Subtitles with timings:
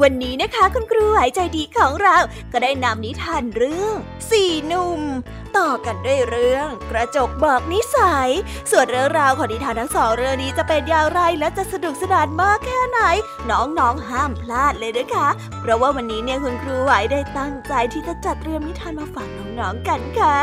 [0.00, 2.16] วันนี้นะคะคุณครูหายใจดีของเรา
[2.52, 3.94] ก็ได้นำนิทานเรื่อง
[4.30, 5.00] สี่หนุ่ม
[5.56, 8.30] ต่อกันด้วยเรื่องกระจกบอกนิสัย
[8.70, 13.00] ส่วนเรื่องราวของนิทานทั้งสองเรื่องนี้จะเป็นอย่างไรและจะสนุกสนานมากแค่ไหน
[13.50, 15.28] น้องๆห้ามพลาดเลยนะคะ
[15.60, 20.38] เพราะว่าวันนี้เนี่ยคุณครูไหวได้ตั้งใจที่จะจัดเตรียมนิทานมาฝากน้องๆกันค่ะ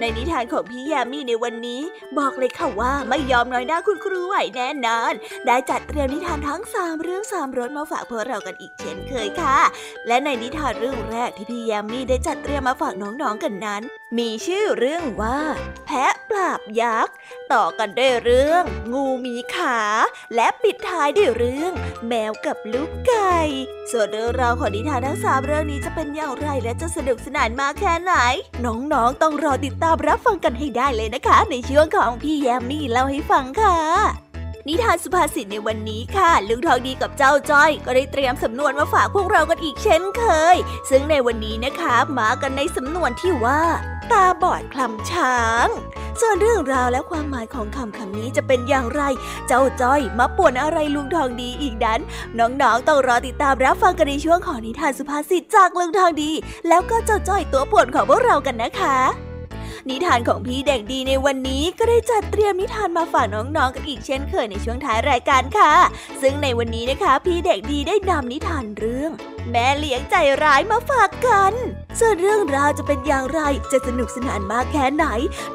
[0.00, 1.82] ในนิทานของพี่ยามีในวันนี้
[2.18, 5.12] บอกเลยค่ะว่าไม่ยอมน้อยหน้าคุณครูไหวแน่นอน
[5.46, 9.58] ได้จัดเตรียมนิทานทั้งสามเรื่องสามรสมาฝากพวกเรากันอีกเช่นเคยค่ะ
[10.06, 13.82] และในนิทานเรื่องแรกที่พี่ยามีได้จัดเตรียมมาฝากน้องๆกันนั้น
[14.18, 15.38] มีชื่อเรื่องว่า
[15.86, 17.14] แพะปราบยักษ์
[17.52, 19.78] ต่อกันด้วยเรื่อง งูมีขา
[20.34, 21.72] และปิดท้ายด้วยเรื่อง
[22.08, 23.38] แมวกับลูกไก่
[23.92, 28.14] ส่วนเรื่องราวของนิทานทั้งสามเรื่องนี้จะเป็นอย่างไรและจะสนุกสนานมากแค่ไหน
[28.64, 33.76] น้องๆต้องรอติดตามามรับฟังกันให้ได้เลยนะคะ ในช่วงของพี่แยมมี่เล่าให้ฟังค่ะ
[34.68, 40.24] นิทานสุภาษิตในวันนี้ค่ะลุงทองดีกับเจ้าจ้อย ก็ได้เตรียมสำนวนมาฝากพวกเรากันอีกเช่นเค
[40.54, 40.56] ย
[40.90, 43.62] ซึ่งในวันนี้นะคะมากันในสำนวนที่ว่า
[44.12, 45.68] ตาบอดคลำช้าง
[46.20, 49.02] ส่วนเรื่องราวและความหมายของคำคำนี้จะเป็นอย่างไร
[49.46, 52.00] เจ้าจ้อยมาป่วนอะไรลุงทองดีอีกนั้น
[52.38, 56.30] น้องๆต้องรอติดตามรับฟังกันในช่วงของนิทานสุภาษิตจากลุงทองดี
[56.68, 59.27] แล้วก็เจ้าจ้อยตัวป่วนของพวกเรากันนะคะ
[59.90, 65.72] นิทานของพี่เด็กดีในวันนี้ก็ได้จัดเตรียมนิทานมาฝากน้องๆกันอีกเช่นเคยในช่วงท้ายรายการค่ะ
[66.22, 69.10] ซึ่งในวันนี้นะคะ พี่เด็กดีได้นำนิทานเรื่อง
[69.50, 71.52] แม่เลี้ยงใจร้ายมาฝากกัน
[72.00, 73.40] ส่วนเรื่องราวจะเป็นอย่างไร
[73.72, 75.06] จะสนุกสนานมากแค่ไหน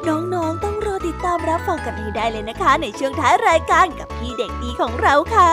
[0.08, 5.52] น้องๆต้องรอติดตามรับฟังกันให้ได้เลยนะคะ ในช่วงท้ายรายการกับพี่เด็กดีของเราค่ะ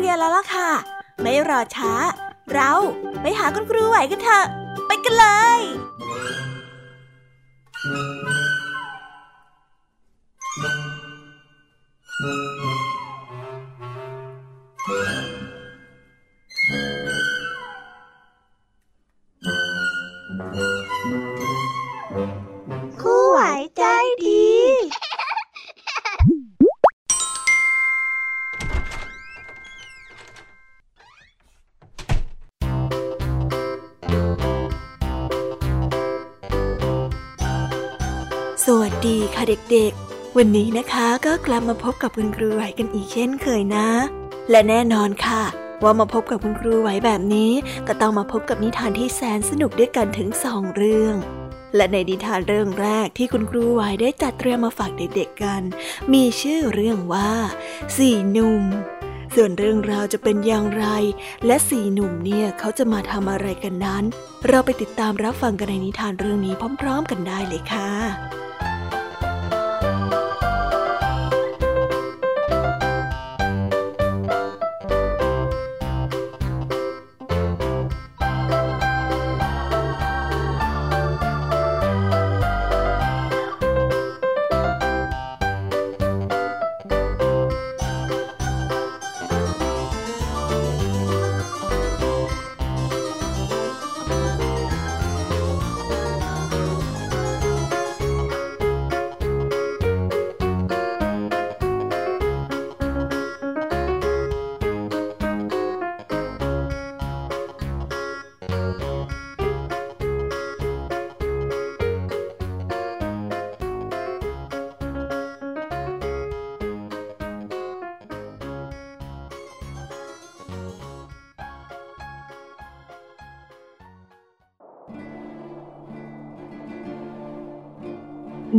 [0.00, 0.70] เรียนแล้วล่ะค่ะ
[1.22, 1.92] ไม่รอช้า
[2.52, 2.72] เรา
[3.20, 4.44] ไปหาคุณครูไหวกันเถอะ
[4.86, 5.26] ไปกันเล
[5.58, 5.60] ย
[39.72, 43.88] เด็กๆ วันนี้นะคะก็กลับมาพบกับคุณครูไหวกันอีกเช่นเคยนะ
[44.50, 45.42] และแน่นอนค่ะ
[45.82, 47.52] ว่ามาพบกับคุณครูไหวแบบนี้
[47.86, 51.14] ก็ต้องมาพบกับนิทานที่แสนสนุกด้วยกันถึงสองเรื่อง
[51.76, 55.62] และในนิทานเรื่องแรกที่คุณครูไหวได้จัดเตรียมมาฝากเด็กๆกัน
[56.12, 57.30] มีชื่อเรื่องว่า
[57.96, 58.64] สี่หนุ่ม
[59.34, 60.86] ส่วนเรื่องราวจะเป็นอย่างไร
[61.46, 64.04] และสี่หนุ่มเนี่ยเขาจะมาทำอะไรกันนั้น
[64.48, 67.90] เราไปติดตามรับฟังกันในนิทานเรื่องนี้พร้อม ๆ กันได้เลยค่ะ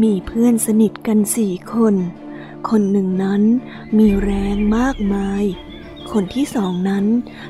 [0.02, 1.96] มีเพื่อนสนิทกันสี่คน
[2.70, 3.42] คนหนึ่งนั้น
[3.98, 5.44] มีแรงมากมาย
[6.12, 7.06] คนที่สองนั้น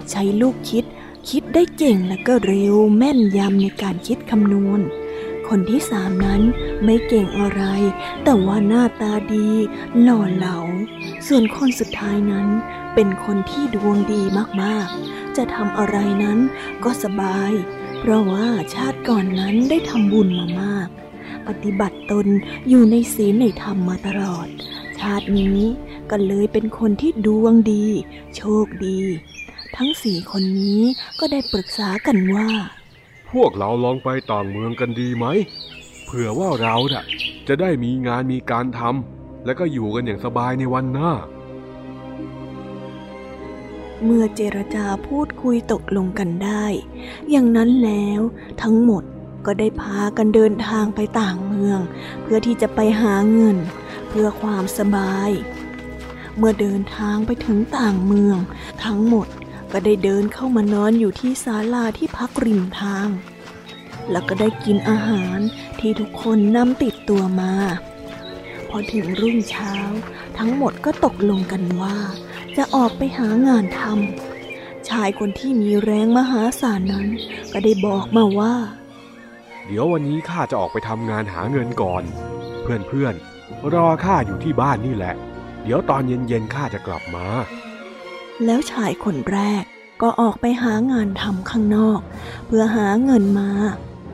[0.10, 0.86] ใช้ลูกคิด
[1.30, 4.82] คิดได้เก่งและก็เร็วแม่นยำในการคิดคำนวณ
[5.48, 6.42] คนที่สามนั้น
[6.84, 7.64] ไม่เก่งอะไร
[8.24, 9.50] แต่ว่าหน้าตาดี
[10.02, 10.58] หล่อเหลา
[11.28, 12.48] ส่วนคนสุดท้ายนั้น
[12.96, 14.22] เป็นคนที่ดวงดี
[14.62, 16.40] มากๆ จะทำอะไรนั้น
[16.84, 17.52] ก็สบาย
[18.00, 20.90] เพราะว่าชาติก่อนนั้นได้ทำบุญมามาก
[21.48, 22.28] ปฏิบัติตน
[22.70, 24.48] อยู่ในศีลในธรรมมาตลอด
[25.00, 25.60] ชาตินี้
[26.10, 27.86] ก็เลยเป็นคนที่ดวงดี
[28.36, 29.00] โชคดี
[29.78, 30.82] ทั้งสี่คนนี้
[31.20, 32.50] ก็ได้ปรึกษากันว่า
[33.32, 35.26] พวกเราลองไปต่างเมืองกันดีไหม
[36.06, 36.76] เผื่อว่าเรา
[37.48, 41.12] จะได้มีงานมีการทำและก็อยู่กันอย่างสบายในวันหน้า
[44.04, 46.66] เมื่อเจรจาพูดคุยตกลงกันได้
[47.30, 48.22] อย่างนั้นแล้ว
[48.62, 49.04] ทั้งหมด
[49.46, 51.80] ก็ได้พากันเดินทางไปต่างเมือง
[52.22, 53.58] เพื่อที่จะไปหาเงิน
[54.10, 55.32] เพื่อความสบาย
[56.38, 58.38] เมื่อเดินทางไปถึงต่างเมือง
[58.84, 59.28] ทั้งหมด
[59.72, 63.08] ก็ได้เดินเข้ามานอนอยู่ที่ศาลาที่พักริมทาง
[64.12, 65.38] แล้วก็ได้กินอาหาร
[65.80, 67.54] ที่ทุกคนนำติดตัวมา
[68.70, 69.74] พอถึงรุ่งเช้า
[70.38, 71.98] ทั้งหมดก็ตกลงกันว่า
[72.58, 77.08] จะออกไปหางานทำชายคนที่มีแรงมหาศาลนั้น
[77.52, 78.56] ก็ได้บอกมาว่า
[79.66, 82.04] เดี๋ยววันนี้ข้าจะออกไปทำงานหาเงินก่อน
[82.62, 85.16] เพื่อนๆ รอข้าอยู่ที่บ้านนี่แหละ
[85.64, 87.26] เดี๋ยวตอนเย็นๆข้าจะกลับมา
[88.46, 89.64] แล้วชายคนแรก
[90.02, 92.00] ก็ออกไปหางานทำข้างนอก
[92.46, 93.52] เพื่อหาเงินมา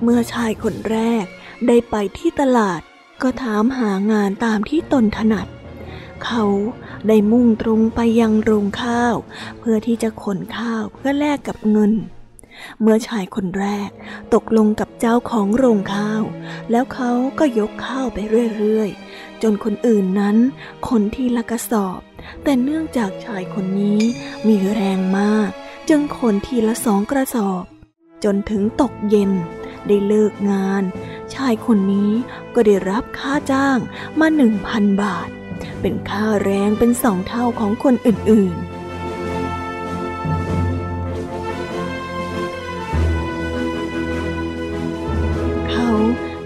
[0.04, 1.26] เมื่อชายคนแรก
[1.68, 2.82] ได้ไปที่ตลาด
[3.22, 5.48] ก็ถามหางานตามที่ตนถนัด
[6.26, 6.46] เขา
[7.08, 9.16] ได้มุ่งตรงไปยังโรงข้าว
[9.60, 11.94] เพื่อที่จะขนข้าวเพื่อแลกกับเงิน
[12.82, 13.90] เมื่อชายคนแรก
[14.34, 16.24] ตกลงกับเจ้าของโรงข้าว
[16.72, 18.18] แล้วเขาก็ยกข้าวไป
[18.58, 20.38] เรื่อยๆ จนคนอื่นนั้น
[20.88, 22.00] คนทีละกระสอบ
[22.44, 24.02] แต่เนื่องจากชายคนนี้
[24.48, 25.50] มีแรงมาก
[25.90, 27.64] จึงขนทีละสองกระสอบ
[28.24, 29.32] จนถึงตกเย็น
[29.88, 30.84] ได้เลิกงาน
[31.34, 32.12] ชายคนนี้
[32.56, 33.78] ก็ได้รับค่าจ้าง
[34.20, 35.30] มาหนึ่งพันบาท
[35.82, 38.77] เป็นค่าแรงเป็นสองเท่าของคนอื่นๆ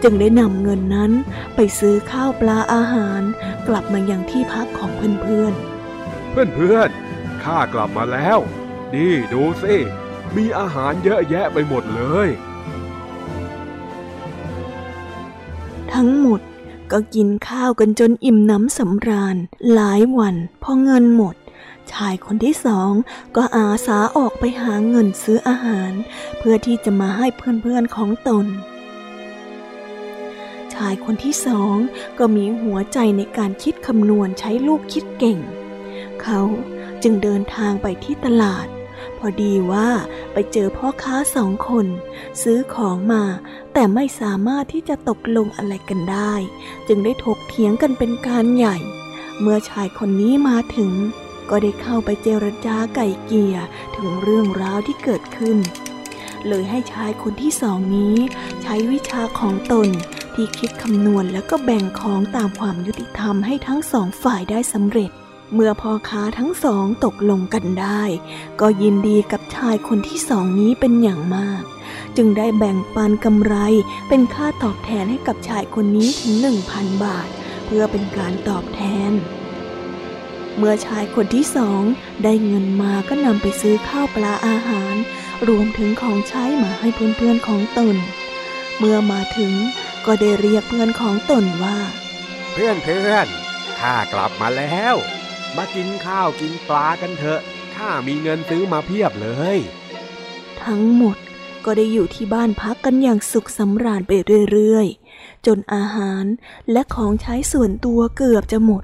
[0.04, 1.12] จึงได้นำเงินนั้น
[1.56, 3.22] ไปซื้อข้าวปลาอาหาร
[3.68, 8.40] กลับมายังที่พักของเพื่อนๆ เพื่อนๆ ข้ากลับมาแล้ว
[8.94, 9.76] นี่ดูสิ
[10.36, 12.30] มีอาหารเยอะแยะไปหมดเลย
[15.94, 16.42] ทั้งหมด
[16.92, 19.38] ก็กินข้าวกันจนอิ่มน้ำสำราญ
[19.74, 21.36] หลายวันพอเงินหมด
[21.92, 22.92] ชายคนที่สอง
[23.36, 25.92] ก็อาสาออกไปหาเงินซื้ออาหาร
[26.38, 31.76] เพื่อที่จะมาให้เพื่อนๆของตนชายคนที่สอง
[32.20, 35.40] ก็มีหัวใจในการคิดคำนวณใช้ลูกคิดเก่ง
[36.22, 36.42] เขา
[37.04, 38.68] จึงเดินทางไปที่ตลาด
[39.18, 39.90] พอดีว่า
[40.34, 41.86] ไปเจอพ่อค้าสองคน
[42.42, 43.24] ซื้อของมา
[43.74, 46.34] แต่ไม่สามารถที่จะตกลงอะไรกันได้
[46.88, 48.78] จึงได้ถกเถียงกันเป็นการใหญ่
[49.40, 50.92] เมื่อชายคนนี้มาถึง
[51.50, 53.58] ก็ได้เข้าไปเจรจาไก่เกลี่ย
[53.96, 55.58] ถึงเรื่องราวที่เกิดขึ้น
[56.48, 58.16] เลยให้ชายคนที่สองนี้
[58.62, 59.90] ใช้วิชาของตน
[60.36, 65.12] ที่คิดคำนวณแล้วก็แบ่งของตามความยุติธรรมให้ทั้งสองฝ่ายได้สำเร็จ
[65.54, 68.04] เมื่อพ่อค้าทั้งสองตกลงกันได้
[68.62, 71.64] ก็ยินดีกับชายคนที่สองนี้เป็นอย่างมาก
[72.18, 73.56] จึงได้แบ่งปันกำไร
[74.08, 77.28] เป็นค่าตอบแทนให้กับชายคนนี้ถึงหนึ่งพันบาท
[77.66, 79.12] เพื่อเป็นการตอบแทน
[80.58, 81.82] เมื่อชายคนที่สอง
[82.24, 84.96] ได้เงินมาก็นำไปซื้อข้าวปลาอาหาร
[85.48, 87.96] รวมถึงของใช้มาให้เพื่อนๆของตน
[88.78, 89.54] เมื่อมาถึง
[90.06, 91.78] ก็ได้เรียกเพื่อนของตนว่า
[92.54, 93.28] เพื่อนเพื่อน
[93.80, 94.96] ข้ากลับมาแล้ว
[95.58, 97.42] มากินข้าวกินปลากันเถอะ
[97.76, 99.58] ข้ามีเงินซื้อมาเพียบเลย
[100.64, 101.18] ทั้งหมด
[101.66, 104.12] ก็ได้อยู่ที่บ้านพักกันอย่างสุขสำราญไป
[104.52, 106.26] เรื่อยๆ จนอาหาร
[106.72, 108.84] และของใช้ส่วนตัวเกือบจะหมด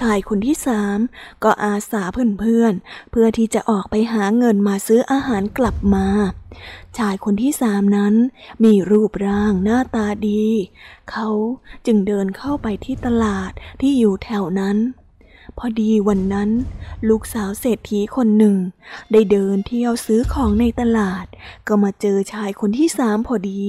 [0.00, 0.98] ชายคนที่สาม
[1.44, 2.02] ก็อาสา
[2.40, 6.06] เพื่อนๆ เพื่อที่จะออกไปหาเงินมาซื้ออาหารกลับมา
[6.98, 8.14] ชายคนที่สามนั้น
[8.64, 10.44] มีรูปร่างหน้าตาดี
[11.10, 11.28] เขา
[11.86, 14.76] จึงเดินเข้าไปที่ตลาดที่อยู่แถวนั้น
[15.58, 16.50] พอดีวันนั้น
[17.08, 18.56] ลูกสาวเศรษฐีคนหนึ่ง
[19.12, 21.26] ได้เดินเที่ยวซื้อของในตลาด
[21.66, 23.64] ก็มาเจอชายคนที่สามพอดี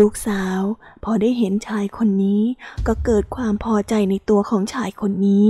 [0.00, 0.60] ลูกสาว
[1.04, 2.42] พอได้เห็นชายคนนี้
[2.86, 5.48] ก็เกิดความพอใจในตัวของชายคนนี้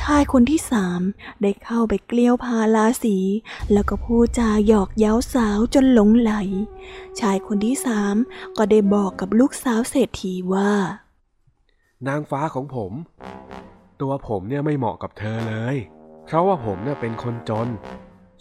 [0.00, 1.00] ชายคนที่สาม
[1.42, 3.16] ได้เข้าไปเกลี้ยวพาลาสี
[3.72, 6.32] แล้วก็พูดจาหยอกเย้าสาวจนหลงไหล
[7.20, 8.14] ชายคนที่สาม
[8.58, 10.72] ก็ได้บอกกับลูกสาวเศรษฐีว่า
[12.08, 12.92] นางฟ้าของผม
[14.00, 15.76] ตัวผมเนี่ยไม่เหมาะกับเธอเลย
[16.24, 17.68] เพราะว่าผมเนี่ยเป็นคนจน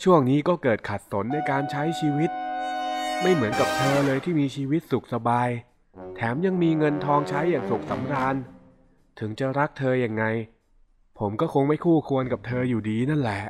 [0.03, 2.29] ช่วงนี้ก็เกิดขัดสนในการใช้ชีวิต
[3.21, 5.49] ไม่เหมือนกับเธอเลยที่มีชีวิตสุขสบาย
[6.15, 8.35] แถมยังมีเงินทองใช้อย่างสุขสำราญ
[9.19, 10.23] ถึงจะรักเธออย่างไง
[11.19, 13.41] ผมก็คงไม่คู่ควรกับเธออยู่ดีนั่นแหละ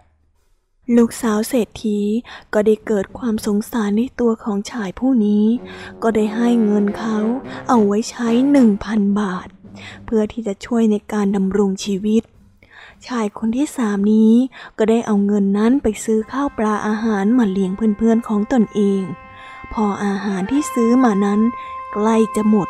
[0.97, 2.00] ลูกสาวเศรษฐี
[2.53, 5.45] ก็ได้เกิดความสงสารในตัวของชายผู้นี้
[6.03, 7.17] ก็ได้ให้เงินเขา
[7.69, 9.47] เอาไว้ใช้หนึ่งพันบาท
[10.05, 12.24] เพื่อที่จะช่วยในการดำรงชีวิต
[13.07, 14.33] ชายคนที่สามนี้
[14.77, 19.01] ก็ได้เอาเงินนั้นไปซื้อข้าวปลาอาหารมาเลี้ยงเพื่อนๆของตนเอง
[19.74, 21.41] พออาหารที่ซื้อมานั้น
[21.93, 22.67] ใกล้จะหมด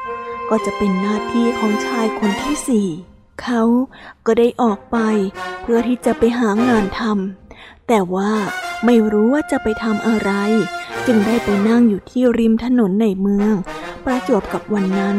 [0.49, 2.87] ก็จะเป็นหน้าที่ของชายคนที่สี่
[3.41, 3.63] เขา
[4.25, 4.97] ก็ได้ออกไป
[5.61, 8.33] เพื่อที่จะไปหางานทำแต่ว่า
[8.85, 10.31] ไม่รู้ว่าจะไปทำอะไร
[11.05, 13.53] จึงได้ไปนั่งอยู่ที่ริมถนนในเมือง
[14.05, 15.17] ประจวบกับวันนั้น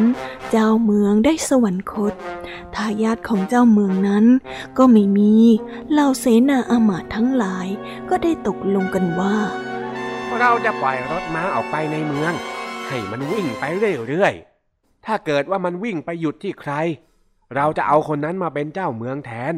[0.51, 2.15] เจ้าเมืองได้สวรรคต
[2.75, 4.25] ทายาทของเจ้าเมืองนั้น
[4.79, 5.35] ก็ไม่มี
[5.91, 7.67] เหล่าเสนาอามาตย์ทั้งหลาย
[8.09, 9.37] ก็ได้ตกลงกันว่า
[10.41, 12.33] เราจะปล่อยรถม้าออกไปในเมือง
[12.89, 13.65] ให้มันวิ่งไป
[14.09, 16.73] เรื่อยๆ ถ้าเกิดว่ามันวิ่งไปหยุดที่ใคร
[17.55, 19.55] เราจะเอาคนนั้นมาเป็นเจ้าเมืองแทน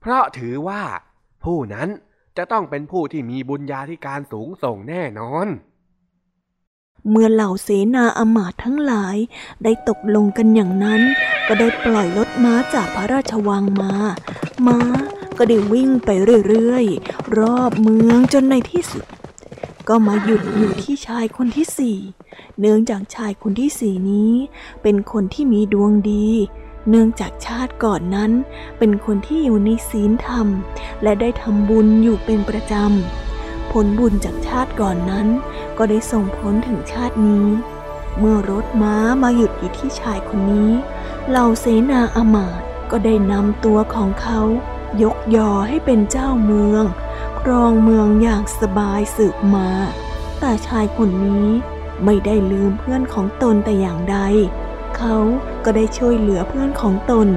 [0.00, 0.82] เพราะถือว่า
[1.44, 1.88] ผู้นั้น
[2.36, 5.46] จะต้องเป็นผู้ที่มีบุญญาธิการสูงส่งแน่นอน
[7.08, 9.16] เมื่อเหล่าเสนาอมาตย์ทั้งหลาย
[9.62, 11.02] ได้ตกลงกันอย่างนั้น
[11.46, 13.94] ก็ได้ปล่อยรถม้าจากพระราชวังมา
[14.66, 14.78] ม้า
[15.38, 16.10] ก็ได้วิ่งไป
[16.48, 19.04] เรื่อยๆ รอบเมืองจนในที่สุด
[19.88, 21.98] ก็มาหยุดอยู่ที่ชายคนที่สี่
[22.60, 24.32] เนื่องจากชายคนที่สี่นี้
[24.82, 26.28] เป็นคนที่มีดวงดี
[26.88, 28.30] เนื่องจากชาติก่อนนั้น
[28.78, 30.46] เป็นคนที่อยู่ในศีลธรรม
[31.02, 35.26] และได้ทำบุญอยู่เป็นประจำ ผลบุญจากชาติก่อนนั้น
[35.78, 37.46] ก็ได้ส่งผลถึงชาตินี้
[38.18, 40.70] เมื่อรถม้ามาหยุดอยู่ที่ชายคนนี้
[41.28, 44.40] เหล่าเสนาอมาตก็ได้นำตัวของเขา
[45.02, 46.84] ยกยอให้เป็นเจ้าเมือง
[47.50, 49.70] ครองเมืองอย่างสบายสืบมา
[50.40, 51.46] แต่ชายคนนี้
[52.04, 54.18] ไม่ได้ลืมเพื่อนของตนแต่อย่างใด
[54.96, 55.16] เขา
[55.64, 57.28] ก็ได้ช่วยเหลือเพื่อนของตน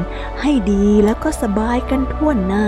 [0.42, 2.66] ให้ดีแล้วก็สบายกันทั่วหน้า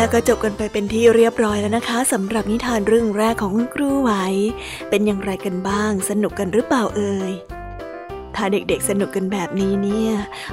[0.00, 4.12] แล้วก็จบกันไปเป็นที่เรียบร้อยแล้วนะคะสำหรับนิทานเรื่องแรกของคุณครูไหว
[4.88, 7.32] เป็นอย่างไรกันบ้าง สนุกกันหรือเปล่าเอ่ย
[8.34, 10.12] ถ้าเด็กๆสนุกกันแบบนี้เนี่ย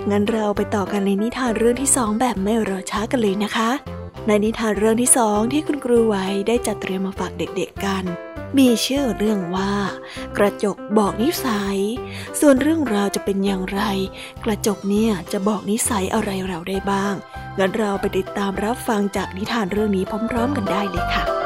[0.10, 3.97] งั้นเราไปต่อกันในนิทานเรื่องที่สองแบบไม่รอช้ากันเลยนะคะ
[4.28, 8.04] ในนิทานเรื่องที่สองที่คุณครูไว้ได้จัดเตรียมมาฝากเด็กๆกัน
[8.58, 9.74] มีชื่อเรื่องว่า
[10.38, 11.80] กระจกบอกนิสัย
[12.40, 13.82] ส่วนเรื่องราวจะเป็นอย่างไร
[14.46, 17.16] กระจกเนี่ยจะบอกนิสัยอะไรเราได้บ้าง
[17.60, 21.37] งั้นเราไปติดตามรับฟังจากนิทานเรื่องนี้พร้อม ๆ กันได้เลยค่ะ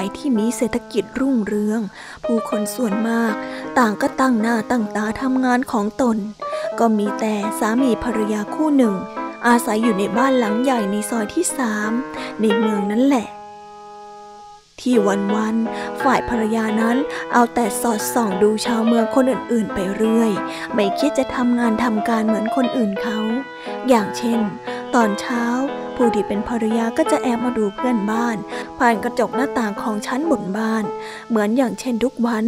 [0.00, 1.80] ญ่ที่มีเศรษฐกิจรุ่งเรือง
[2.24, 3.34] ผู้คนส่วนมาก
[3.78, 6.16] ต่างก็ตั้งหน้าตั้งตาทำงานของตน
[6.78, 8.94] ก็มีแต่สามีภรรยาคู่หนึ่ง
[9.46, 11.90] อาศัยอยู่ในบ้านหลังใหญ่ในซอยที่สาม
[12.40, 13.26] ในเมืองนั่นแหละ
[14.80, 16.96] ที่วันๆฝ่ายภรรยานั้น
[17.32, 20.32] เอาแต่สอดส่องดูชาวเมืองคนอื่นๆ ไปเรื่อย
[20.74, 23.18] ไม่คิดจะทำงานทำการเหมือนคนอื่นเขา
[23.88, 24.40] อย่างเช่น
[24.94, 25.44] ตอนเช้า
[26.02, 28.36] ผู้ที่เป็นภรรยาก็จะแอบมาดูเพื่อนบ้าน
[28.78, 30.84] ผ่านกระจกหน้าต่างของชั้นบนบ้าน
[31.28, 32.46] เหมือนอย่างเช่นทุกวัน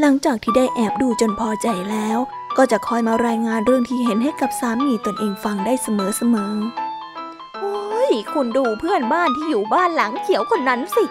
[0.00, 2.18] หลังจากที่ได้แอบดูจนพอใจแล้ว
[2.56, 11.04] ก็จะคอยมารายงานเรื่องที่เห็นให้กับสามีตนเองฟังได้เสมอๆโอ้ยคุณดูเพื่อนบ้านที่อยู่บ้านหลังเขียวคนนั้นสิ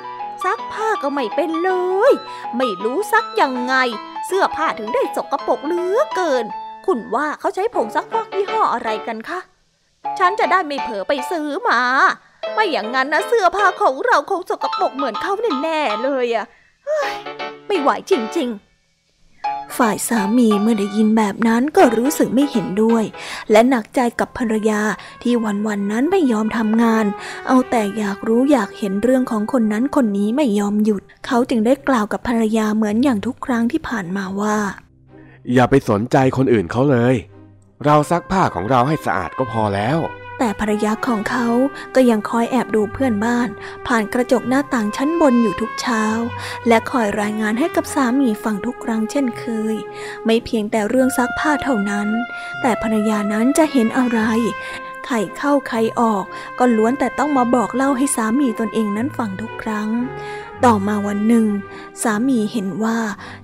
[0.43, 1.71] ซักผ้าก็ไม่เป็นเล
[2.11, 2.13] ย
[2.57, 3.75] ไม่รู้ซักยังไง
[4.25, 6.45] เสื้อผ้าถึงได้สกรปรกเหลือเกิน
[6.85, 9.39] คุณว่าเขาใช้ผงซักฟอกยี่ห้ออะไรกันคะ
[10.19, 11.79] ฉันจะได้ไม่เผลอไปซื้อมา
[12.53, 16.45] ไม่อย่างนั้นนะเสื้อผ้าของเราคงสกปรกเหมือนเขาแน่ๆเลยอะ
[17.67, 18.65] ไม่ไหวจริง ๆ
[19.77, 23.03] ฝ่ายสามีเมื่อได้ยินแบบนั้นก็รู้สึกไม่เห็นด้วย
[23.51, 24.81] และหนักใจกับภรรยา
[25.23, 27.05] ที่วันๆนนั้นไม่ยอมทำงาน
[27.47, 34.57] เอาแต่อยากรู้อยากเห็นเรื่องของคนนั้นคนนี้ไม่ยอมหยุด เขาจึงได้กล่าวกับภรรยาเหมือนอย่างทุกครั้งที่ผ่านมาว่า
[35.53, 37.15] อย่าไปสนใจคนอื่นเขาเลย
[37.83, 39.99] เราซักผ้าของเราให้สะอาดก็พอแล้ว
[40.39, 41.47] แต่ภรรยาของเขา
[41.95, 43.49] ก็ยังคอยแอบดูเพื่อนบ้าน
[43.87, 46.03] ผ่านกระจกหน้าต่างชั้นบนอยู่ทุกเช้า
[46.67, 49.75] และคอยรายงานให้กับสามีฟังทุกครั้งเช่นเคย
[50.25, 52.07] ไม่เพียงแต่เรื่องซักผ้าเท่านั้น
[52.61, 54.19] แต่ภรรยานั้นจะเห็นอะไร
[55.05, 56.25] ไข่เข้าไข่ออก
[56.59, 59.89] ก็ล้วนแต่ต้องมาบอกเล่าให้สามีตนเองนั้นฟังทุกครั้ง
[60.65, 61.45] ต่อมาวันหนึ่ง
[62.03, 62.97] สามีเห็นว่า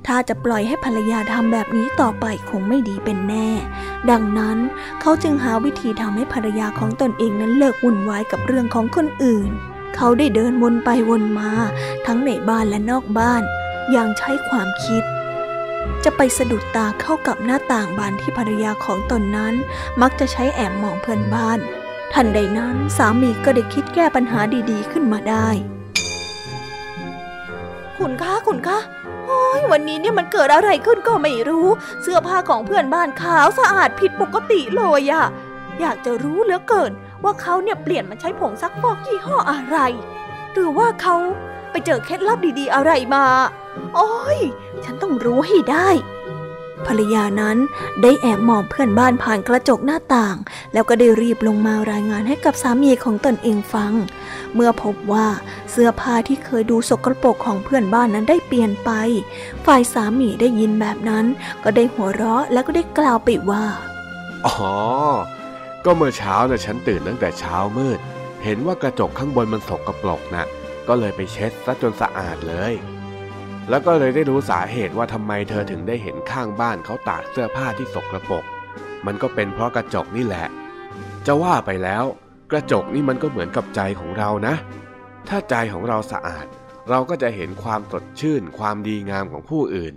[0.07, 3.49] ถ้าจะปล่อยให้ภรรยาทำแบบนี้ต่อไปคงไม่ดีเป็นแน่
[4.09, 4.57] ดังนั้น
[5.01, 9.49] เขาจึงหาวิธีทำให้ภรรยาของตนเองนั้นเลิกวุ่นวายกับเรื่องของคนอื่น
[9.95, 11.51] เขาได้เดินวนไปวนมา
[12.05, 13.41] ทั้งในบ้านและนอกบ้าน
[13.91, 15.03] อย่างใช้ความคิด
[16.03, 19.53] จะไปสะดุดตาเข้ากับหน้าต่างบานที่ภรรยาของตนนั้น
[20.01, 21.59] มักจะใช้แอบมองเพื่อนบ้าน
[22.13, 24.39] ทันใดนั้นสามีก็ได้คิดแก้ปัญหา
[24.71, 25.49] ดีๆขึ้นมาได้
[28.01, 28.79] คุณคะคุณคะ
[29.27, 31.67] โอ้ยวันนี้เนี่ยมันเกิดอะไรขึ้นก็ไม่รู้
[32.01, 35.25] เสื้อผ้าของเพื่อนบ้านขาวสะอาดผิดปกติเลยอะ
[35.79, 36.91] อยากจะรู้เหลือเกิน
[37.23, 39.77] ว่าเขาเนี่ยเปลี่ยนมาใช้ผงซักฟอกยี่ห้ออะไร
[40.53, 41.15] หรือว่าเขา
[41.71, 43.25] ไปเจอเคล็ดลับดีๆอะไรมา
[43.95, 44.39] โอ้ย
[44.83, 45.89] ฉันต้องรู้ให้ได้
[46.87, 47.57] ภรรยานั้น
[48.01, 50.35] ได้แอบมองเพื่อนบ้านผ่านกระจกหน้าต่าง
[50.73, 53.93] แล้วก็ได้รีบลงมารายงานให้กับสามีของตนเองฟัง
[54.55, 55.27] เมื่อพบว่า
[55.71, 58.89] เสื้อผ้าที่เคยดูสกรปรกของเพื่อนบ้านนั้นได้เปลี่ยนไป
[59.65, 61.25] ฝ่ายสามีได้ยินแบบนั้น
[61.63, 63.65] ก็ได้หัวเราะแล้วก็ได้กล่าวไปว่า
[64.45, 64.55] อ๋อ
[65.85, 67.99] ก็เมื่อเช้านะ่ะฉันตื่นตั้งแต่เช้ามืด
[68.43, 70.45] เห็นว่ากระจกข้างบนมันสกรปรกนะ
[70.87, 72.73] ก็เลยไปเช็ดซะจนสะอาดเลย
[73.71, 78.45] แล้วก็เลยได้รู้สาเหตุว่าทำไมเธอถึงได้เห็นข้างบ้านเขาตากเสื้อผ้าที่สกรปรก
[79.05, 80.47] มันก็เป็นเพราะกระจกนี่แหละ
[81.25, 82.03] จะว่าไปแล้ว
[82.51, 84.55] กระจกนี่มันก็เหมือนกับใจของเรานะ
[85.29, 86.45] ถ้าใจของเราสะอาด
[86.89, 89.93] เราก็จะเห็นความสดชื่น ความดีงามของผู้อื่น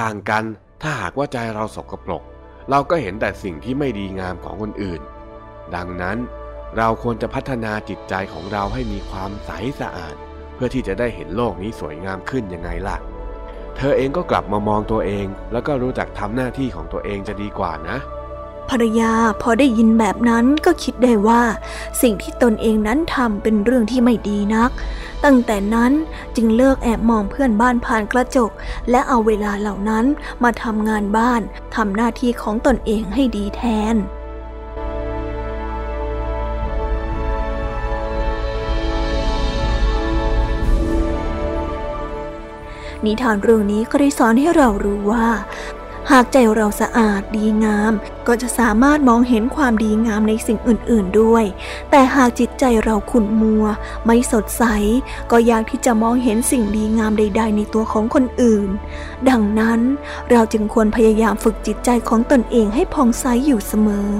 [0.00, 0.44] ต่างกัน
[0.82, 2.22] ถ้าหากว่าใจเราสกปรก
[2.70, 5.00] เราก็เห็นแต่สิ่งที่ไม่ดีงามของคนอื่น
[5.74, 6.18] ดังนั้น
[6.76, 10.16] เราควรจะพัฒนาจิตใจของเราให้มีความใสสะอาด
[10.62, 12.96] พื่อที่จะได้เห็นโลกนี้สวยงามขึ้นยังไงล่ะ
[13.76, 17.96] เธอเองก็กลับมามองตัวเอง แล้วก็รู้จักทำหน้าที่ของตัวเองจะดีกว่านะ
[18.70, 21.42] ภรรยาพอได้ยินแบบนั้นก็คิดได้ว่า
[22.02, 24.70] สิ่งที่ตนเองนั้นทำเป็นเรื่องที่ไม่ดีนัก
[25.24, 25.92] ตั้งแต่นั้น
[26.36, 28.50] จึงเลิกแอบมองเพื่อนบ้านผ่านกระจก
[28.90, 30.04] และเอาเวลาเหล่านั้น
[30.42, 31.40] มาทำงานบ้าน
[31.76, 33.62] ทำหน้าที่ของตนเองให้ดีแท
[33.94, 33.96] น
[43.06, 45.26] นิทานเรื่องนี้ก็ได้สอนให้เรารู้ว่า
[46.10, 47.92] หากใจเราสะอาดดีงาม
[48.26, 51.44] ก็จะสามารถมองเห็นความดีงามในสิ่งอื่น ๆด้วย
[51.90, 53.64] แต่หากจิตใจเราขุ่นมัว
[54.06, 54.64] ไม่สดใส
[55.30, 58.68] ก็ยากที่จะมองเห็นสิ่งดีงามใด ๆ ในตัวของคนอื่น
[59.28, 59.80] ดังนั้น
[60.30, 64.10] เราจึงควรพยายามฝึกจิตใจของตนเองให้ผ่องใสอยู่เสมอ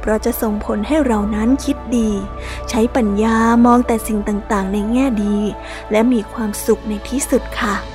[0.00, 2.10] เพราะจะส่งผลให้เรานั้นคิดดี
[2.68, 5.36] ใช้ปัญญามองแต่สิ่งต่าง ๆ ในแง่ดี
[5.90, 7.93] และมีความสุขในที่สุดค่ะ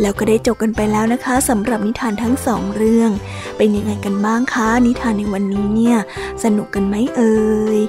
[0.00, 3.10] แล้วก็ได้จบกันไปแล้วนะคะสำหรับนิทานทั้งสองเรื่อง
[3.56, 5.96] เป็นยังไงกันบ้างคะนิทานในวันนี้เนี่ย
[6.44, 7.36] สนุกกันไหมเอ่
[7.76, 7.80] ย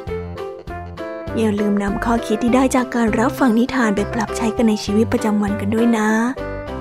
[1.37, 6.09] อย่าลืมนำข้อคิดที่ได้จากการรับฟังนิทานไปปรับใช้กันในชีวิตประจำวันกันด้วยนะ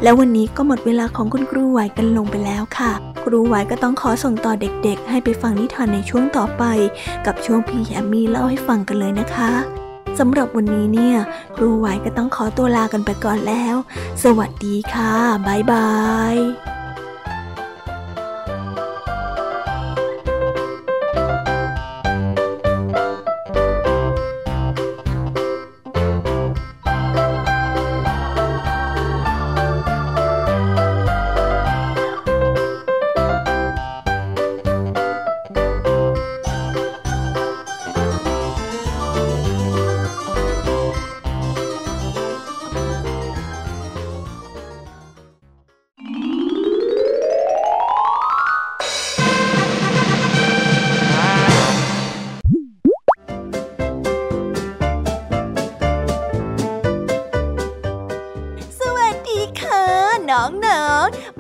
[0.03, 2.93] แล้ววันนี้ก็หมดเวลาของคุณครูไหวกันลงไปแล้วค่ะ
[3.25, 6.62] ครูไหวก็ต้องขอส่งต่อเด็กๆ ให้ไปฟังนิทานในช่วงต่อไป
[7.27, 9.78] กับช่วงพี่แอมมี่เล่าให้ฟังกันเลยนะคะ
[10.18, 11.16] สำหรับวันนี้เนี่ย
[11.57, 13.76] ครูไหวก็ต้องขอตัวลากันไปก่อนแล้ว
[14.22, 15.12] สวัสดีค่ะ
[15.46, 15.88] บ๊ายบา
[16.35, 16.78] ย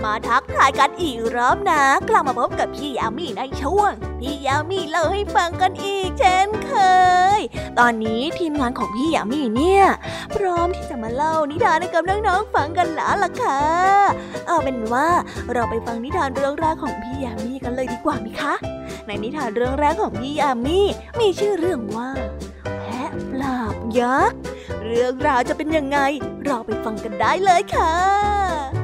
[0.04, 6.74] มาทักทายกันอีกรอบนะ กลับมาพบกับพี่ยามีในช่วง พี่ยามีเล่าให้ฟังกันอีกเช่นเค
[7.38, 7.40] ย
[7.78, 9.84] ตอนนี้ทีมงานของพี่ยามีเนี่ย
[10.34, 13.60] พร้อมที่จะมาเล่านิทานให้กับน้องๆฟังกันแล้วล่ะค่ะ
[14.46, 15.08] เอาเป็นว่า
[15.52, 18.54] เราไปฟังนิทานเรื่องแรกของพี่ยามีกันเลยดีกว่าไหมคะ
[19.06, 20.80] ในนิทานเรื่องแรกของพี่ยามี
[21.20, 22.10] มีชื่อเรื่องว่า
[22.80, 24.38] แพะปราบยักษ์
[24.86, 25.98] เรื่องราวจะเป็นยังไง
[26.44, 28.77] เราไปฟังกันได้เลยค่ะ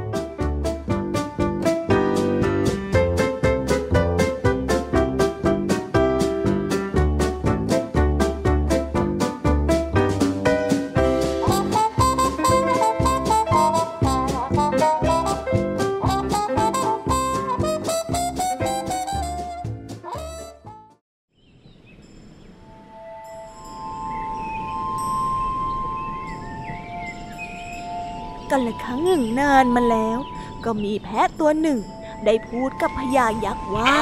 [29.16, 30.18] หนึ่งนานมาแล้ว
[30.64, 31.80] ก็มีแพะตัวหนึ่ง
[32.24, 33.94] ได้พูดกับพญายักษ์ว่า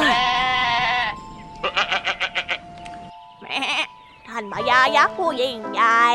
[3.40, 3.62] แม่
[4.26, 6.06] ท่านพญายักษ์ผู้ยิ่งใหญ่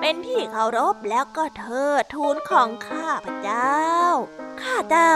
[0.00, 3.78] เป็นที่เคารพแล้วก็เทิดทูนของข้าพเจ้า
[4.62, 5.14] ข้าเจ้า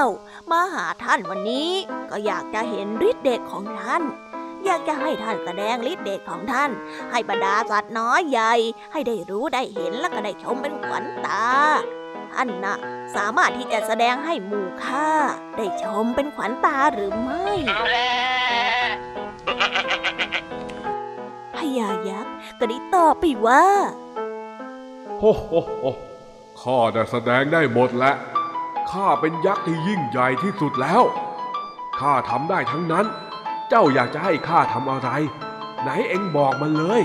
[0.50, 1.70] มาหาท่านวันนี้
[2.10, 4.02] ก็อยากจะเห็นฤทธิ์เดชของท่าน
[4.64, 6.70] อยากจะให้ท่านแสดงฤทธิ์เดชของท่าน
[7.10, 8.52] ให้บรรดาสัตว์น้อยใหญ่
[8.92, 11.46] ให้ได้รู้ได้เห็นแล้วก็ได้ชมเป็นขวัญตา
[12.36, 12.76] ท่านนะ
[13.16, 15.10] สามารถที่จะแสดงให้หมู่ข้า
[15.56, 17.50] ได้ชมเป็นขวัญตาหรือไม่
[21.54, 23.64] พญายักษ์ก็ได้ตอบไปว่า
[25.18, 25.84] โฮโฮโฮ
[26.60, 28.14] ข้าจะแสดงได้หมดแหละ
[28.90, 31.02] ข้าเป็นยักษ์ที่ยิ่งใหญ่ที่สุดแล้ว
[31.98, 33.06] ข้าทำได้ทั้งนั้น
[33.68, 35.08] เจ้าอยากจะให้ข้าทำอะไร
[35.82, 37.02] ไหนเอ็งบอกมาเลย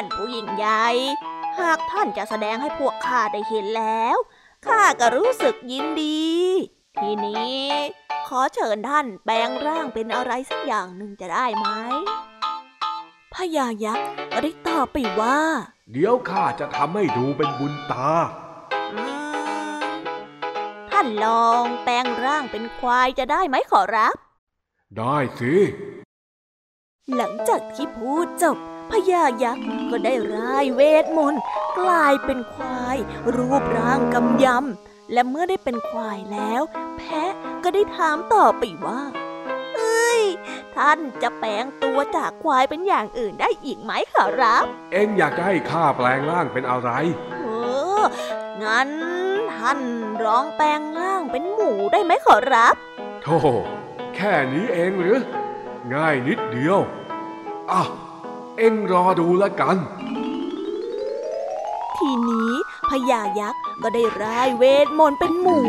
[0.00, 0.86] านผู้ยิ่งใหญ่
[1.58, 4.16] หากท่านจะแสดงให้พวกข้าได้เห็นแล้ว
[4.66, 6.28] ข้าก็รู้สึกยินดี
[6.98, 7.64] ทีนี้
[8.28, 11.66] ขอเชิญท่านแปลงร่างเป็นอะไรสักอย่างหนึ่งจะได้ไหม
[13.34, 15.38] พญายักษ์ก็ได้ตอบไปว่า
[15.92, 18.10] เดี๋ยวข้าจะทำให้ดูเป็นบุญตา
[18.92, 19.02] อื
[19.80, 19.80] ม
[20.90, 24.14] ท่านลองแปลงร่างเป็นควายจะได้ไหมขอรับ
[24.96, 25.54] ได้สิ
[27.16, 28.56] หลังจากที่พูดจบ
[28.90, 31.40] พญายักษ์ก็ได้ร่ายเวทมนต์
[31.78, 32.96] กลายเป็นควาย
[33.36, 36.62] รูปร่างกำยำ และเมื่อได้เป็นควายแล้ว
[36.96, 37.32] แพะ
[37.64, 39.00] ก็ได้ถามต่อไปว่า
[39.76, 40.22] เอ้ย
[40.76, 46.90] ท่านจะแปลงตัวจากควายเป็นอย่างอื่นได้อีกไหมขอรับ เอ็งอยากจะให้ข้าแปลงร่างเป็นอะไร
[47.32, 47.38] เอ
[47.98, 48.02] อ
[48.62, 48.90] งั้น
[49.54, 49.80] ท่าน
[50.24, 52.74] ร้องแปลงร่างเป็นหมูได้ไหมขอรับ
[53.22, 53.38] โธ่
[54.16, 55.18] แค่นี้เองหรือ
[55.94, 56.78] ง่ายนิดเดียว
[57.72, 57.82] อะ
[58.60, 59.76] เอ็งรอดูแล้วกัน
[61.96, 62.50] ทีนี้
[62.88, 65.60] พญายักษ์ก็ได้ร่ายเวทมนต์เป็นหมู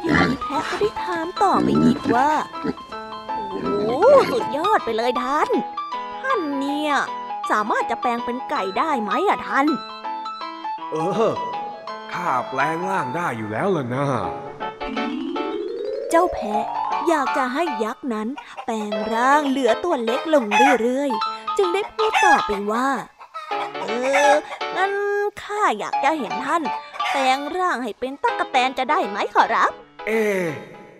[0.00, 2.30] ทีนี้แพะก็ได้ถามต่อไปอีกว่า
[3.50, 5.48] โอ้โหสุดยอดไปเลยท่าน
[6.20, 6.92] ท่านเนี่ย
[7.50, 9.66] สามารถจะแปลงเป็นไก่ได้ไหมอะท่าน
[10.90, 10.96] เอ
[11.28, 11.32] อ
[12.12, 14.04] ข้าแปลงร่างได้อยู่แล้วล่ะนะ
[16.10, 16.66] เจ้าแพะ
[17.08, 18.28] อยากจะให้ยักษ์นั้น
[18.64, 20.44] แปลงร่างเหลือตัวเล็กลง
[20.80, 22.88] เรื่อยๆ จึงได้พูดต่อไปว่า
[23.80, 23.84] เอ
[24.30, 24.32] อ
[24.76, 24.92] งั้น
[25.42, 26.62] ข้าอยากจะเห็นท่าน
[27.10, 29.72] แปลงร่างให้เป็นตั๊กแตนจะได้ไหมขอรับ
[30.06, 30.44] เอ๊ะ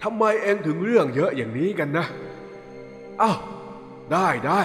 [0.02, 2.06] ทำไมเอ็งถึงเรื่องเยอะอย่างนี้กันนะ
[3.22, 3.36] อ้าว
[4.12, 4.60] ได้ได้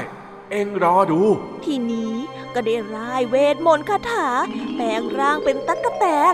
[0.52, 1.21] เอ็งรอดู
[1.65, 2.13] ทีนี้
[2.54, 4.28] ก็ได้ร่ายเวทมนต์คาถา
[4.76, 6.34] แปลงร่างเป็นตั๊กแตน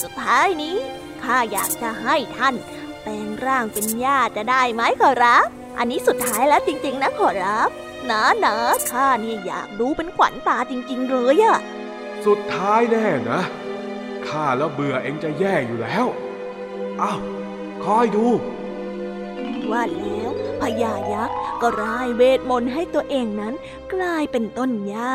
[0.00, 0.76] สุดท้ายนี้
[1.22, 2.54] ข้าอยากจะให้ท่าน
[3.02, 5.46] แปลงร่างเป็นหญ้าจะได้ไหมขอรับ
[5.78, 7.70] อันนี้สุดท้ายแล้วจริง ๆ นะขอรับ
[8.10, 8.56] นะนะ
[8.90, 11.58] ข้าเนี่ยอยากดูเป็นขวัญตาจริง ๆ เลยอะ
[12.26, 13.40] สุดท้ายแน่นะ
[14.28, 16.06] ข้าแล้วเบื่อเอ็งจะแย่อยู่แล้ว
[17.00, 17.20] อ้าว
[17.84, 18.26] คอยดู
[19.70, 23.54] ว่าแล้วพญายักษ์ก็ร่ายเวทมนต์ให้ตัวเองนั้น
[23.92, 25.12] กลายเป็นต้นหญ้า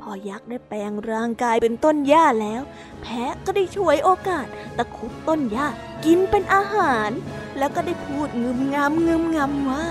[0.00, 2.62] พอยักษ์ได้แปลงร่างกายเป็นต้นหญ้าแล้ว
[3.02, 5.66] แพะก็ได้ช่วยโอกาสตะครุบต้นหญ้า
[6.04, 7.10] กินเป็นอาหาร
[7.58, 9.86] แล้วก็ได้พูดงึมงำงึมงำว่า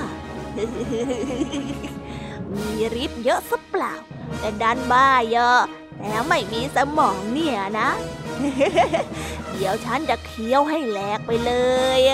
[2.55, 2.69] มี
[3.03, 3.93] ฤทธิ์เยอะสัเปล่า
[4.39, 5.59] แต่ดันบ้าเยอะ
[6.01, 7.89] แล้วไม่มีสมองเนี่ยนะ
[9.55, 11.51] เดี๋ยวฉันจะเคี้ยวให้แหลกไปเล
[11.97, 12.13] ยแ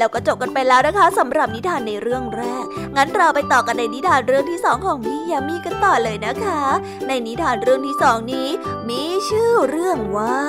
[0.00, 2.64] แล้วก็จบกันไปแล้วนะคะสำหรับนิทานในเรื่องแรก
[2.96, 6.62] งั้นเราไปต่อกันในนิทานเรื่องที่สองของพี่ยามีกันต่อเลยนะคะ
[7.08, 8.48] ในนิทานเรื่องที่สองนี้
[8.88, 10.40] มีชื่อเรื่องว่า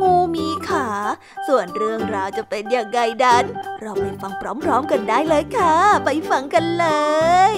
[0.00, 0.88] งูมีขา
[1.46, 3.44] ส่วนเรื่องราวจะเป็นอย่างไรดัน
[3.80, 6.86] เราไปฟังพร้อมๆกันได้เลยค่ะ ไปฟังกันเล
[7.52, 7.54] ย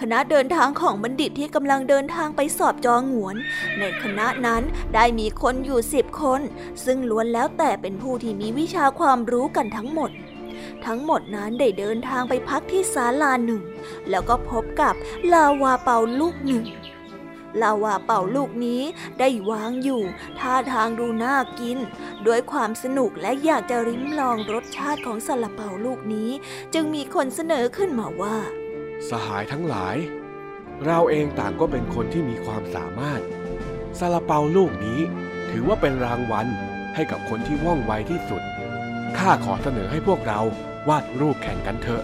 [0.00, 3.36] คณะเดินทางของบัณฑิตที่กำลังเดินทางไปสอบจองหวน
[3.78, 4.62] ในคณะนั้น
[4.94, 6.40] ได้มีคนอยู่สิบคน
[6.84, 10.10] ซึ่งล้วนแล้วแต่เป็นผู้ที่มีวิชาความรู้กันทั้งหมด
[10.86, 13.62] ทั้งหมดนั้นได้เดินทางไปพักที่ศาลาหนึ่ง
[14.10, 14.94] แล้วก็พบกับ
[15.32, 16.66] ลาวาเป่าลูกหนึ่ง
[17.62, 18.82] ลาวาเป่าลูกนี้
[19.18, 20.02] ได้วางอยู่
[20.38, 21.78] ท่าทางดูน่ากิน
[22.26, 26.30] ด้วยความสนุกและอยากจะริมลองรสชาติของซาลาเปาลูกนี้
[26.74, 28.36] จึงมีคนเสนอขึ้นมาว่า
[29.10, 29.96] สหายทั้งหลาย
[30.84, 33.20] เราเองต่างก็เป็นคนที่มีความสามารถ
[33.98, 35.00] ซาลาเปาลูกนี้
[35.50, 36.46] ถือว่าเป็นรางวัล
[36.94, 38.42] ให้กับคนที่ว่องไวที่สุด
[39.18, 40.40] ข้าขอเสนอให้พวกเรา
[40.88, 42.02] วาดรูปแข่งกันเถอะ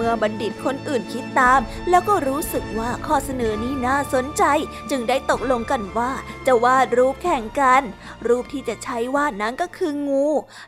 [0.00, 1.60] มื่อบัณฑิตคนอื่นคิดตาม
[1.90, 4.44] แล้วก็รู้สึกว่าข้อเสนอนี้น่าสนใจ
[4.90, 6.12] จึงได้ตกลงกันว่า
[6.46, 7.82] จะวาดรูปแข่งกัน
[8.28, 10.26] รูปที่จะใช้วาดนั้นก็คืองู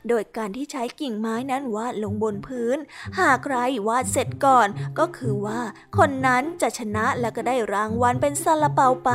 [0.09, 2.79] โดยการที่ใช้กิ่งไม้นั้นวาดลงบนพื้น
[3.19, 3.57] หากใคร
[3.89, 4.69] วาดเสร็จก่อน
[4.99, 5.61] ก็คือว่า
[5.99, 9.11] คนนั้นจะชนะและก็ได้รางวัลเป็นซาลาเปาไป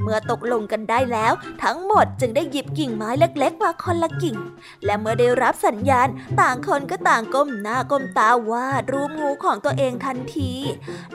[0.00, 1.32] เมื่อตกลงกันได้แล้ว
[1.64, 4.36] ทั้งหมดจึงได้หยิบกิ่งไม้เล็ก ๆ มาคนละกิ่ง
[4.84, 6.08] และเมื่อได้รับสัญญาณ
[6.40, 10.52] ต่างคนก็ต่างก้มหน้าก้มตาวาดรูปงูของตัวเองทันที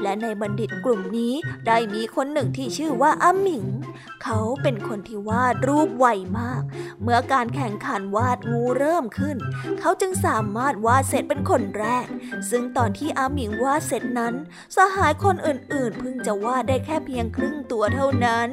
[0.01, 1.33] และในบัณฑิตกลุ่มนี้
[1.67, 3.65] ได้มีคนหนึ่งที่ชื่อว่าอาหมิง
[4.23, 6.05] เขาเป็นคนที่วาดรูปไว
[6.39, 6.63] มาก
[7.03, 9.38] เมื่อการแข่งขันวาดงูเริ่มขึ้น
[9.79, 12.05] เขาจึงสามารถวาดเสร็จเป็นคนแรก
[12.49, 14.33] ซึ่งตอนที่อาหมิงวาดเสร็จนั้น
[14.75, 18.49] สหายคนอื่นๆเพิ่งจะวาดได้แค่เพียงครึ่งตัวเท่านั้น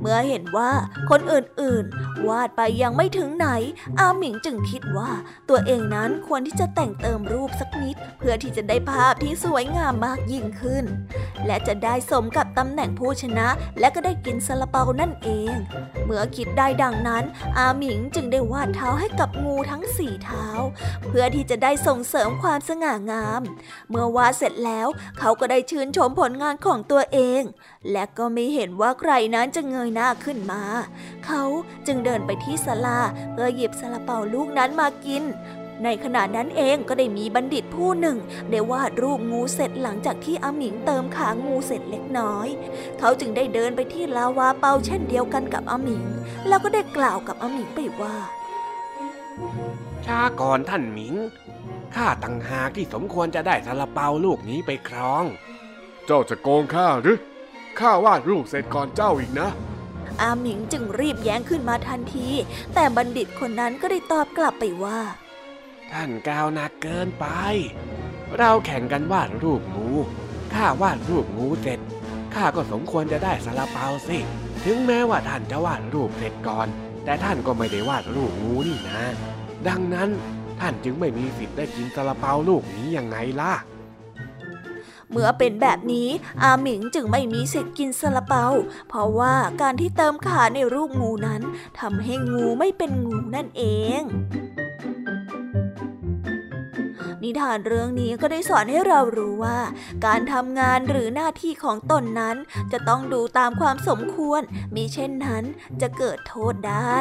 [0.00, 0.70] เมื่อเห็นว่า
[1.10, 3.48] คนอื่นๆ วาดไปยังไม่ถึงไหน
[4.00, 5.10] อาหมิงจึงคิดว่า
[5.48, 10.84] ตัวเองนั้นควรที่จะแต่งเติมรูปสักนิด เพื่อที่จะได้ภาพาพที่สวยงามมากยิ่งขึ้น
[11.46, 13.48] และจะได้สมกับตำแหน่งผู้ชนะ
[13.80, 15.54] และก็ได้กินซาลาเปานั่นเอง
[16.04, 17.24] เมื่อคิดได้ดังนั้น
[17.58, 20.46] อาหมิงจึงได้วาดเท้าให้กับงูทั้งสี่เท้า
[21.06, 23.42] เพื่อที่จะได้ส่งเสริมความสง่างาม
[23.90, 24.88] เมื่อวาดเสร็จแล้ว
[25.18, 27.42] เขาก็ได้ชื่นชมผลงานของตัวเอง
[27.92, 30.62] และก็ไม่เห็นว่าใครนั้นจะเงยหน้าขึ้นมา
[31.26, 31.42] เขา
[31.86, 33.00] จึงเดินไปที่ศาลา
[33.32, 35.22] เพื่อหยิบซาลาเปาลูกนั้นมากิน
[35.84, 38.16] ในขณะนั้นเองก็ได้มีบัณฑิตผู้หนึ่ง
[38.50, 42.48] ได้วาดรูปงูเสร็จหลังจากที่อาหมิงเติมขางูเสร็จเล็กน้อย
[42.98, 46.04] เขาจึงได้เดินไปที่ลาวาเปาเช่นเดียวกันกับอาหมิง
[46.48, 48.16] แล้วก็ได้กล่าวกับอาหมิงไปว่า
[50.06, 51.14] ช้าก่อนท่านหมิง
[51.94, 55.24] ข้าตั้งหากที่สมควรจะได้ซาลาเปาลูกนี้ไปครอง
[56.06, 57.18] เจ้าจะโกงข้าหรือ
[57.80, 59.48] ข้าวาดรูปเสร็จก่อนเจ้าอีกนะ
[60.22, 62.28] อาหมิงจึงรีบแย้งขึ้นมาทันที
[62.74, 65.00] แต่บัณฑิตคนนั้นก็ได้ตอบกลับไปว่า
[65.92, 67.26] ท่านก้าวหนักเกินไป
[68.38, 69.88] เราแข่งกันวาดรูปงู
[70.54, 71.80] ข้าวาดรูปงูเสร็จ
[72.34, 74.18] ข้าก็สมควรจะได้ซาลาเปาสิ
[74.64, 76.68] ถึงแม้ว่าท่านจะวาดรูปเสร็จก่อน
[77.04, 79.02] แต่ท่านก็ไม่ได้วาดรูปงูนี่นะ
[79.68, 80.08] ดังนั้น
[80.60, 83.54] ท่านจึงไม่มีสิทธิ์ได้กินซาลาเปาลูกนี้ยังไงล่ะ
[85.10, 86.08] เมื่อเป็นแบบนี้
[86.42, 88.46] อาหมิงจึงไม่มีสิทธิ์กินซาลาเปา
[88.88, 91.42] เพราะว่าการที่เติมขาในรูปงูนั้น
[91.80, 93.64] ทำให้งูไม่เป็นงูนั่นเอ
[94.00, 94.02] ง
[97.26, 99.58] นิทานเรื่องนี้ก็ได้สอนให้เรารู้ว่า
[100.06, 102.36] การทำงานหรือหน้าที่ของตนนั้น
[102.72, 104.40] จะต้องดูตามความสมควร
[104.74, 105.44] มิเช่นนั้น
[105.80, 106.98] จะเกิดโทษได้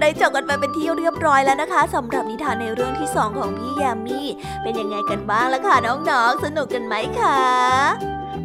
[0.00, 4.20] ได้จบกันไปเป็นที่เรียบร้อยแล้วนะคะสำหรับนิทานในเรื่องที่สองของพี่ยามี
[4.62, 7.40] เป็นยังไงกันบ้างล่ะคะน้องๆ สนุกกันไหมคะ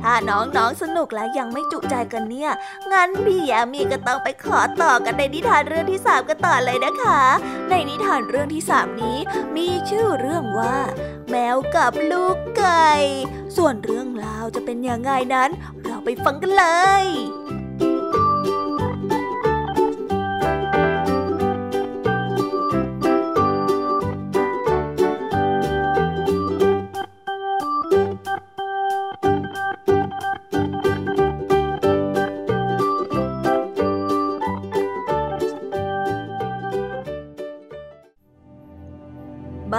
[0.03, 2.51] ถ้าน้องๆ สนุกและยังไม่จุใจกันเนี่ย
[2.91, 7.21] งั้นพี่ยามีก็ต้องไปขอต่อกันในนิทานเรื่องที่สามกันต่อเลยนะคะ
[7.69, 9.17] ในนิทานเรื่องที่สามนี้
[9.55, 10.77] มีชื่อเรื่องว่า
[11.29, 12.91] แมวกับลูกไก่
[13.57, 15.49] ส่วนเรื่องราวจะเป็นยังไงนั้น
[15.83, 16.65] เราไปฟังกันเล
[17.03, 17.05] ย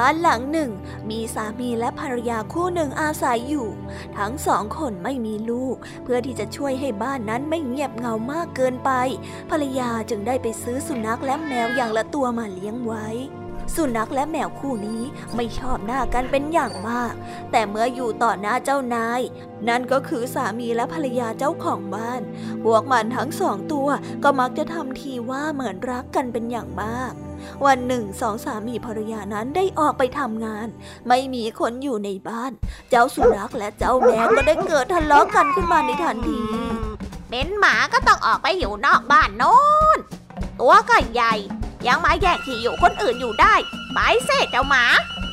[0.07, 0.71] านหลังหนึ่ง
[1.11, 3.69] มีสามีและภรรยาคู่หนึ่งอาศัยอยู่
[4.19, 8.91] ทั้งสองคนไม่มีลูก เพื่อที่จะช่วยให้บ้านนั้นไม่เงียบเงามากเกินไป
[9.51, 13.09] ภรรยาจึงได้ไปซื้อสุนัขและแมวอย่างละตัวมาเลี้ยงไว้
[13.75, 15.03] สุนัขและแมวคู่นี้
[15.35, 17.13] ไม่ชอบหน้ากันเป็นอย่างมาก
[17.51, 19.21] แต่เมื่ออยู่ต่อหน้าเจ้านาย
[19.69, 22.23] นั่นก็คือสามีและภรรยาเจ้าของบ้าน
[22.65, 23.89] พวกมันทั้งสองตัว
[24.25, 27.13] ก็มักจะทำทีว่าเหมือนรักกันเป็นอย่างมาก
[27.67, 30.69] วันหนึ่งสองสามีภรรยานั้นได้ออกไปทำงาน
[31.09, 32.53] ไม่มีคนอยู่ในบ้าน
[32.91, 36.41] เจ้าสุนัขและเจ้าแมวก็ได้เกิดทะเลาะกันขึ้นมาในทันที
[37.31, 39.57] เป็นหมาก็ต้องออกไปอยู่นอกบ้านโน้
[39.97, 39.99] น
[40.61, 41.35] ตัวก็ใหญ่
[41.87, 43.55] ยังมาแย่งที่อยู่คนอื่นอยู่ได้
[43.95, 44.85] ไปเสเจ้าหมา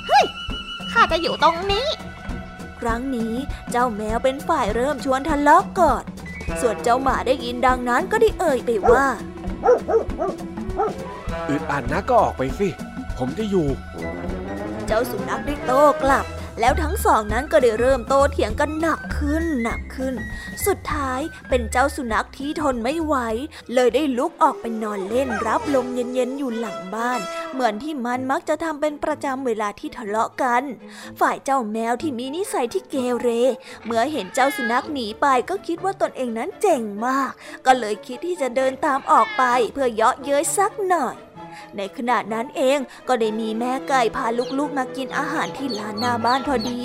[0.08, 0.26] เฮ้ย
[0.92, 1.88] ข้าจะอยู่ตรงนี้
[2.80, 3.34] ครั้งนี้
[3.72, 6.04] เจ้าแมวเป็นฝ่ายเริ่มชวนทะเลาะก่อน
[6.62, 9.06] ส่วนเจ้าหมาได้ยินดังนั้นก็ได้เอ่ยไปว่า
[11.50, 12.68] อึดอัดนะก็ออกไปสิ
[13.18, 13.68] ผมจะอยู่
[14.88, 16.26] เจ้าสุนัขได้โต้กลับ
[16.60, 20.14] แล้วทั้งสองนั้นก็ได้เริ่มโตเถียงกันหนักขึ้นหนักขึ้น
[20.66, 23.16] สุดท้ายเป็นเจ้าสุนัขที่ทนไม่ไหว
[23.74, 27.20] เลยได้ลุกออกไปนอนเล่นรับลมเย็นๆอยู่หลังบ้าน
[27.54, 30.64] เหมือนที่มันมักจะทำเป็นประจำเวลาที่ทะเลาะกัน
[31.20, 33.28] ฝ่ายเจ้าแมวที่มีนิสัยที่เกเร
[33.86, 37.32] เมื่อเห็นเจ้าสุนัขหนีไปก็คิดว่าตนเองนั้นเจ๋งมาก
[37.66, 39.44] ก็เลยคิดที่จะเดินตามออกไป
[39.74, 41.16] เพื่อเยาะเย้ยสักหน่อย
[41.78, 44.26] ในขณะนั้นเองก็ได้มีแม่ไก่พา
[44.58, 46.82] ลูกๆมากินอาหารที่ลานหน้าบ้านพอดี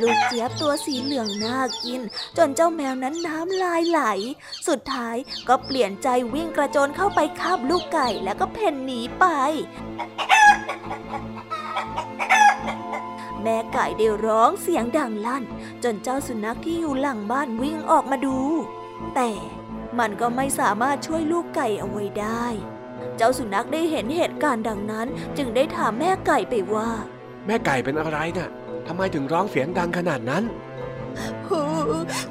[0.00, 2.00] ลูกเจี๊ยบตัวสีเหลืองน่ากิน
[2.36, 4.00] จนเจ้าแมวนั้นน้ำลายไหล
[4.68, 5.16] สุดท้าย
[5.48, 9.24] ก็เปลี่ยนใจวิ่งกระโจนเข้าไปคาบลูกไก่แล้วก็เพ่นหนีไป
[13.42, 15.44] แม่ไก่ได้ร้องเสียงดังลั่น
[15.84, 18.38] จนเจ้าสุนัขที่อยู่หลังบ้านวิ่งออกมาดู
[19.14, 19.30] แต่
[19.98, 22.46] มันก็ไม่สามารถช่วยลูกไก่เอาไว้ได้
[23.22, 25.06] เจ้าสุนัขได้เห็นเหตุการณ์ดังนั้น
[25.38, 26.90] จึงได้ถามแม่ไก่ไปว่า
[27.46, 28.48] แม่ไก่เป็นอะไรน่ะ
[28.86, 30.44] ทำไมถึงร้องเสียงดังขนาดนั้น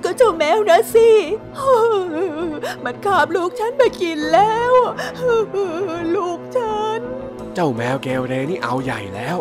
[0.04, 1.10] ก็เจ้าแมวนะสิ
[2.84, 4.74] มันคาบลูกฉันไปกินแล้ว
[6.16, 7.00] ลูกฉัน
[7.56, 9.38] เจ้าแมวเกลเรนี่เอาใหญ่แล้ว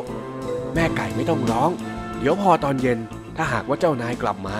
[0.74, 1.70] แม่ไก่ไม่ต้องร้อง
[2.18, 2.98] เดี๋ยวพอตอนเย็น
[3.36, 4.56] ถ้าหากว่าเจ้านายกลับมา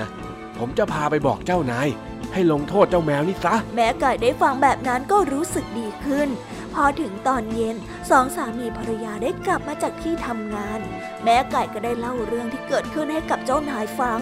[0.59, 1.89] ผมจะพาไปบอกเจ้านาย
[2.33, 6.29] ให้ลงโทษเจ้าแมวนี่ซะ แม่ไก่ได้ฟังแบบนั้นก็รู้สึกดีขึ้น
[6.75, 7.77] พอถึงตอนเย็น
[8.11, 10.81] สองสามีภรรยาได้กลับมาจากที่ทำงาน
[11.25, 14.21] แม่ไก่ก็ได้เล่าเรื่องที่เกิดขึ้นให้กับเจ้านายฟัง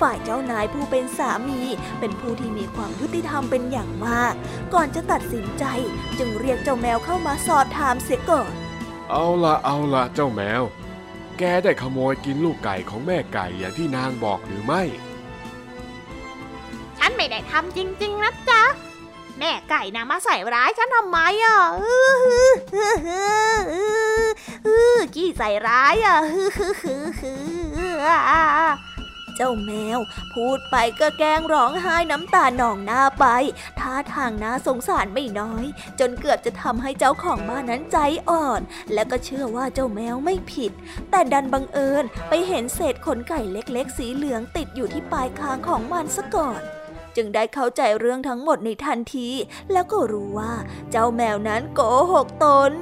[0.00, 1.60] ฝ่ายเจ้านายผู้เป็นสามี
[2.00, 4.34] เป็นผู้ที่มีความยุติธรรมเป็นอย่างมาก
[4.74, 5.64] ก่อนจะตัดสินใจ
[6.18, 8.50] จึงเรียกเจ้าแมวเข้ามาสอบถามเสียก่อน
[9.10, 10.62] เอาละเอาละเจ้าแมว
[11.38, 14.82] แกได้ขโมยกินลูกไก่ของแม่ไก่อย่างที่นางบอกหรือไม่
[16.98, 18.62] ฉันไม่ได้ทำจริง ๆ นะจ๊ะ
[19.38, 23.20] แม่ไก่นางมาใส่ร้ายฉันทำไมอะอื้อหือหือหื
[23.52, 23.84] อหื
[24.22, 24.26] อ
[24.66, 27.32] หือขี้ใส่ร้ายอะอื้อหืออหื
[27.92, 28.32] ออ
[29.36, 30.00] เจ้าแมว
[30.34, 33.26] พูดไปก็แกล้งร้องไห้น้ำตาหนองหน้าไป
[33.78, 35.64] ท่าทางน่าสงสารไม่น้อย
[36.00, 38.60] จนเกือบจะทำให้เจ้าของบ้านนั้นใจอ่อน
[38.94, 40.72] และก็เชื่อว่าเจ้าแมวไม่ผิด
[41.10, 46.62] แต่ดันบังเอิญไปเห็นเศษขนไก่เล็กๆ สีเหลืองติดอยู่ที่ปลายคางของมันซะก่อน
[47.16, 49.28] จึงได้เข้าใจเรื่องทั้งหมดในทันที
[49.72, 50.52] แล้วก็รู้ว่า
[50.90, 51.80] เจ้าแมวนั้นโก
[52.12, 52.72] หกตน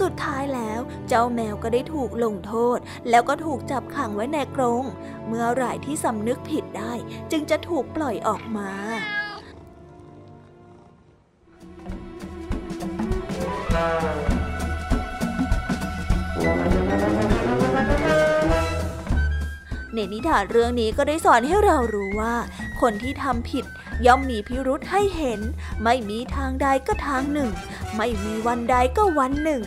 [0.00, 2.78] สุดท้ายแล้วเจ้าแมวก็ได้ถูกลงโทษ
[3.10, 4.84] แล้วก็ถูกจับขังไว้ในกรง
[5.26, 6.92] เมื่อไหร่ที่สำนึกผิดได้
[7.30, 8.70] จึงจะถูกปล่อยออกมา
[19.94, 22.34] ในนิทานเรื่องนี้ก็ได้สอนให้เรารู้ว่า
[22.80, 23.64] คนที่ทำผิด
[24.06, 25.40] ย่อมมีพิรุษให้เห็น
[25.82, 27.50] ไม่มีทางใดก็ทางหนึ่ง
[27.96, 29.62] ไม่มีวันใดก็วันหนึ่ง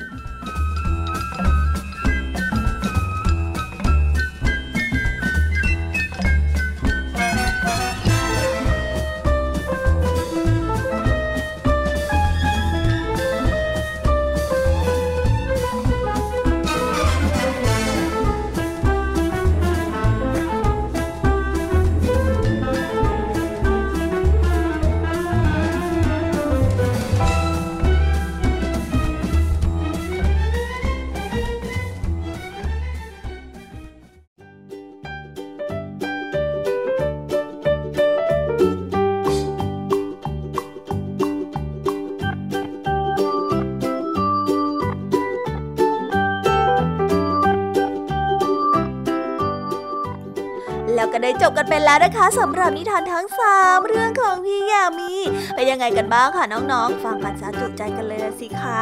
[51.80, 55.14] นแล้วนะคะสำหรับนิทานทั้งสามเรื่องของพี่ยามี
[55.56, 58.82] เป็นยังไงกันบ้างคะน้องๆ ฟังกันซะจุใจกันเลยสิคะ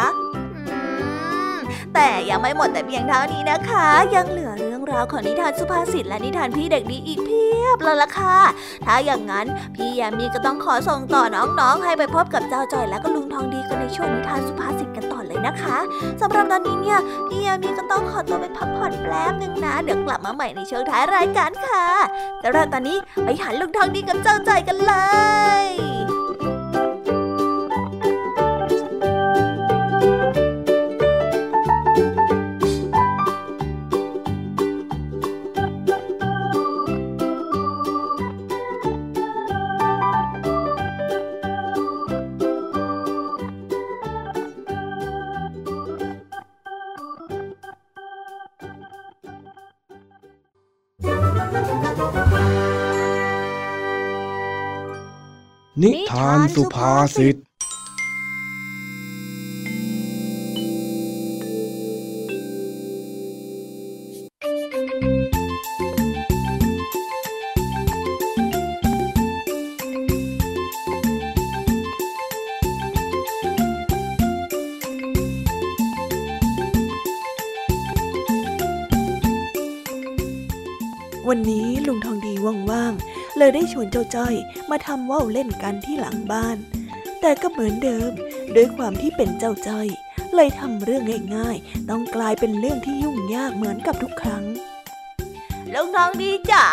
[1.94, 8.38] แต่ยังไม่หมดแต่เพียงเท่านี้นะคะ ยังเหลือเรื่องราวของนิทานสุภาษิตและนิทานพี่เด็กดีอีกเพียบเลยล่ะค่ะ
[8.86, 9.46] ถ้าอย่างนั้น
[9.76, 15.07] พี่ยามีก็ต้องขอส่งต่อน้องๆ ให้ไปพบกับเจ้าจอยและก็ลุงทองดีกันในช่วงนิทานสุภาษิตกัน
[15.48, 15.78] นะคะ
[16.22, 21.86] สำหรับตอนนี้เนี่ยพี่ยามีก็ต้องขอตัวไปพักผ่อนแป๊บหนึ่งนะ เดี๋ยวกลับมาใหม่ในช่วงท้ายรายการค่ะ
[22.40, 24.94] แต่ตอนนี้ไปหาลุงทองดีกับเจ้าใจกันเล
[25.66, 25.97] ย
[56.58, 57.36] สุภาษิต
[83.92, 84.36] เลยได้ชวนเจ้าจ้อย
[84.70, 86.58] มาทำว่าวเล่นกันที่หลังบ้าน
[87.22, 88.12] แต่ก็เหมือนเดิม
[88.56, 89.88] ด้วยความที่เป็นเจ้าจ้อย
[90.36, 91.04] เลยทำเรื่อง
[91.36, 94.44] ง่ายๆ ต้องกลายเป็นเรื่องที่ยุ่งยากเหมือนกับทุกครั้ง
[95.74, 96.66] ลุงทองดีจ๋า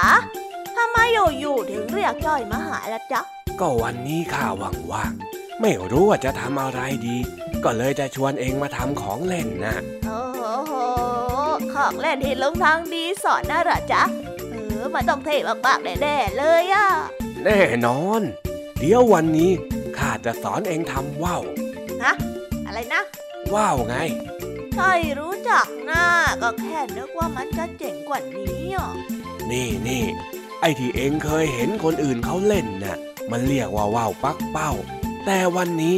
[0.77, 0.99] ทำไม
[1.41, 3.21] อยู่ๆถึงเรียกจ้อยมาหาละจ๊ะ
[3.61, 4.47] ก็วันนี้ข้า
[4.93, 7.17] ว่างๆไม่รู้ว่าจะทำอะไรดี
[7.65, 10.21] ก็เลยจะชวนเองมาทำของเล่นนะโอ้
[10.67, 10.73] โห
[11.75, 14.24] ของเล่นที่ลุงทองดีสอนน่ะเหรอจ๊ะเออ
[14.95, 15.36] มันต้องเท่
[15.66, 16.88] มากๆแน่ๆเลยอะ
[17.45, 18.22] แน่นอน
[18.78, 19.51] เดี๋ยววันนี้
[19.97, 21.42] ข้าจะสอนเองทำว่าว
[22.05, 22.14] ฮะ
[22.66, 23.03] อะไรนะ
[23.55, 23.97] ว่าวไง
[24.74, 26.05] ใช่รู้จักนะ
[26.42, 28.90] ก็แค่นึกว่ามันจะเจ๋งกว่านี้อะ
[29.51, 30.05] นี่นี่
[30.61, 32.99] ไอ้ที่เองเคยเห็นคนอื่นเขาเล่นน่ะ
[33.30, 34.70] มันเรียกว่าว่าวปักเป้า
[35.24, 35.97] แต่วันนี้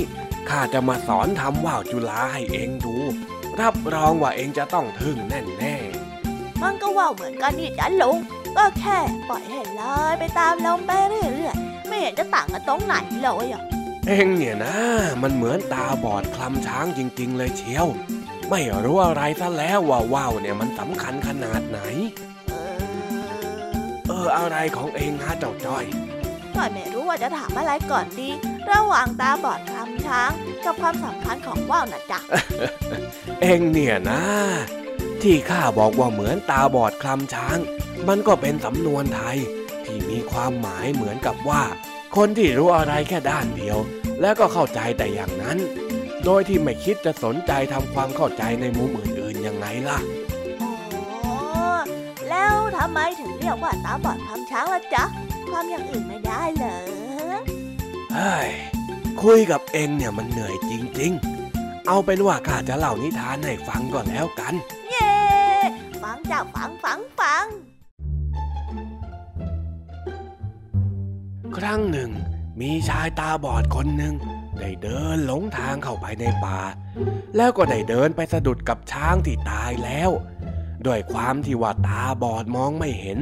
[0.48, 2.96] ข้าจะมาสอนทำว่าวจุฬาให้เองดู
[3.60, 5.76] รับรองว่าเองจะต้องทึ่งแน่แน่
[6.62, 8.16] มันก็ว่าวเหมือนกันนี่จ้ะลุง
[8.56, 8.98] ก็แค่
[9.28, 14.76] ปล่อยให้ลอยไปตามลมไปเรื่อยๆ ไม่เห็นจะต่างกันตรงไหนเลยอะๆเองเนี่ยนะ
[15.22, 17.86] มันเหมือนตาบอดคลำช้างจริง ๆ เลยเชียว
[18.50, 21.80] ไม่รู้อะไรซะแล้วว่าว่าวเนี่ยมันสำคัญขนาดไหน
[22.48, 22.78] เออ
[24.08, 25.84] เอออะไรของเองฮะเจ้าจ้อย
[26.54, 28.30] ก็ไม่รู้ว่าจะถามอะไรก่อนดี
[28.70, 30.30] ระหว่างตาบอดคลำช้าง
[30.64, 32.20] กับความสำคัญของว่าวนะจ๊ะ
[33.42, 34.22] เองเนี่ยนะ
[35.22, 37.58] ที่ข้าบอกว่าเหมือนตาบอดคลำช้าง
[38.08, 39.38] มันก็เป็นสำนวนไทย
[39.84, 41.62] ที่มีความหมายเหมือนกับว่า
[42.16, 43.78] คนที่รู้อะไรแค่ด้านเดียว
[44.20, 45.58] แล้วก็เข้าใจแต่อย่างนั้น
[46.24, 49.98] โดยที่ไม่คิดจะสนใจทำความเข้าใจในมุมอื่นๆยังไงล่ะ
[50.62, 51.38] อ๋อ
[52.30, 55.04] แล้วทำไมถึงเรียกว่าตาบอดคลำช้างล่ะจ๊ะ
[55.50, 56.78] ความอย่างอื่นไม่ได้เหรอ
[58.14, 58.48] เฮ้ย
[59.22, 61.12] คุยกับเองเนี่ยมันเหนื่อยจริง
[61.50, 64.54] ๆ เอาเป็นว่าข้าจะเล่านิทานให้ฟังก่อนแล้วกัน
[64.84, 64.85] เย้
[66.10, 67.46] ฟังจ้าฟังฟังฟัง
[71.56, 72.10] ครั้งหนึ่ง
[72.60, 74.14] มีชายตาบอดคนหนึ่ง
[74.60, 76.58] ได้เดินหลงทางเข้าไปในป่า
[77.36, 80.10] แล้วก็ได้เดินไปสะดุดกับช้างที่ตายแล้ว
[80.86, 83.18] ด้วยความที่ว่าตาบอดมองไม่เห็น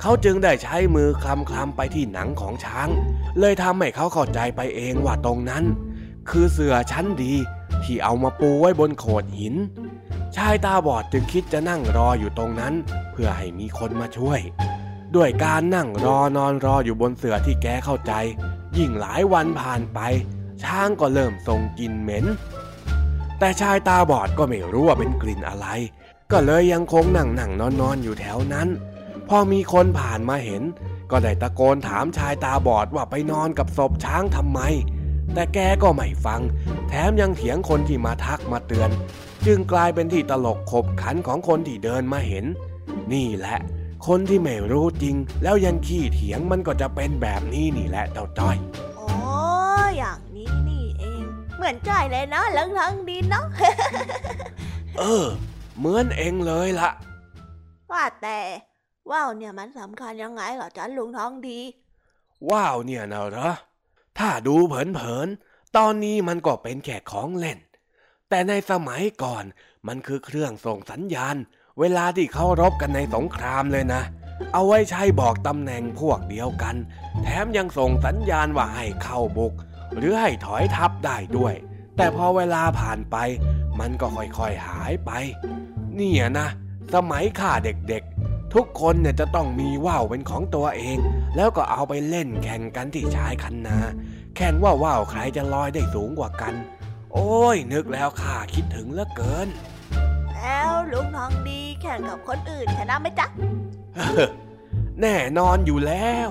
[0.00, 2.88] เขาจึงได้ใช้มือคลำคลำไปที่หนังของช้าง
[3.38, 5.64] เลยทำให้เขาเข้าใจไปเองว่าตรงนั้น
[6.30, 7.34] คือเสือชั้นดี
[7.84, 9.54] ที่เอามาปูไว้บนโขดหิน
[10.36, 12.74] ชายตาบอดจึงคิดจะนั่งรออยู่ตรงนั้น
[13.12, 14.40] เพื่อให้มีคนมาช่วย
[15.16, 18.12] ด้วยการนั่งรอนอนรออยู่บนเสื่อที่แกเข้าใจ
[18.78, 19.98] ยิ่งหลายวันผ่านไป
[20.62, 22.24] ช้างก็เริ่มส่งกลิ่นเหม็น
[23.38, 25.66] แต่ชายตาบอดก็ไม่รู้ว่าเป็นกลิ่นอะไร
[26.32, 28.68] ก็เลยยังคงนั่งนั่งนอนนอนอยู่แถวนั้น
[29.28, 30.62] พอมีคนผ่านมาเห็น
[31.10, 34.60] ก็ได้ตะโกนถามชายตาบอดว่าไปนอนกับศพช้างทำไม
[35.34, 36.40] แต่แกก็ไม่ฟัง
[36.88, 38.90] แถมยังเถียงคนที่มาทักมาเตือน
[39.46, 42.44] จึงกลายเป็นที่ตลกขบขันของคนที่เดินมาเห็น
[43.12, 43.58] นี่แหละ
[44.06, 48.56] คนที่ไม่รู้จริง แล้วยังขี้เถียงมันก็จะเป็นแบบนี้นี่แหละเจ้าจ้อย
[48.98, 49.10] อ๋อ
[49.96, 51.22] อย่างนี้นี่เอง
[51.56, 53.46] เหมือนใจเลยนะเลิงทั้งดินเนาะ
[54.98, 55.26] เออ
[55.78, 56.90] เหมือนเองเลยละ
[57.90, 58.38] ว่าแต่
[59.10, 61.58] ว่าวเนี่ยมันสำคัญยังไงเหรอจ๊ะลุงท้องดี
[62.50, 63.50] ว้าวเนี่ยนะเหรอ
[64.18, 67.58] ถ้าดูเผินๆ ตอนนี้มันก็เป็นแค่ของเล่น
[68.28, 69.44] แต่ในสมัยก่อน
[69.86, 71.36] มันคือเครื่องส่งสัญญาณ
[71.80, 74.02] เวลาที่เขารบกันในสงครามเลยนะ
[74.52, 76.76] เอาไว้ใช้บอกตำแหน่งพวกเดียวกัน
[77.22, 79.54] แถมยังส่งสัญญาณว่าให้เข้าบุก
[79.96, 81.54] หรือให้ถอยทับได้ด้วย
[81.96, 83.16] แต่พอเวลาผ่านไป
[83.80, 85.10] มันก็ค่อยๆหายไป
[85.94, 86.48] เนี่ยนะ
[86.94, 90.98] สมัยข้าเด็กๆ ทุกคนเนี่ยจะต้องมีว่าวเป็นของตัวเอง
[91.36, 93.78] แล้วก็เอาไปเล่นแข่งกันที่ชายคันนา
[94.36, 96.54] แข่งว่าว่าวใครจะลอยได้สูงกว่ากัน
[97.12, 99.48] โอ้ย นึกแล้วข้าคิดถึงเหลือเกิน
[100.34, 103.26] แล้วลุงท้องดีแข่งกับคนอื่นชนะไหมจ๊ะ
[105.00, 106.30] แน่นอนอยู่แล้ว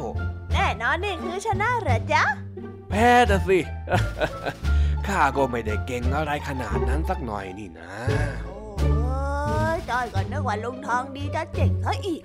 [0.53, 2.24] แน่นอนนี่คือชนะเหรอจ๊ะ
[2.89, 3.59] แพ้แต่สิ
[5.07, 7.91] ข้าก็ไม่ได้เก่งอะไรขนาดนั้นสักหน่อยนี่นะ
[8.45, 8.61] โอ้ย
[9.89, 12.21] จอยก็นึกว่าลุงทองดีจะเจ๋งซะอีก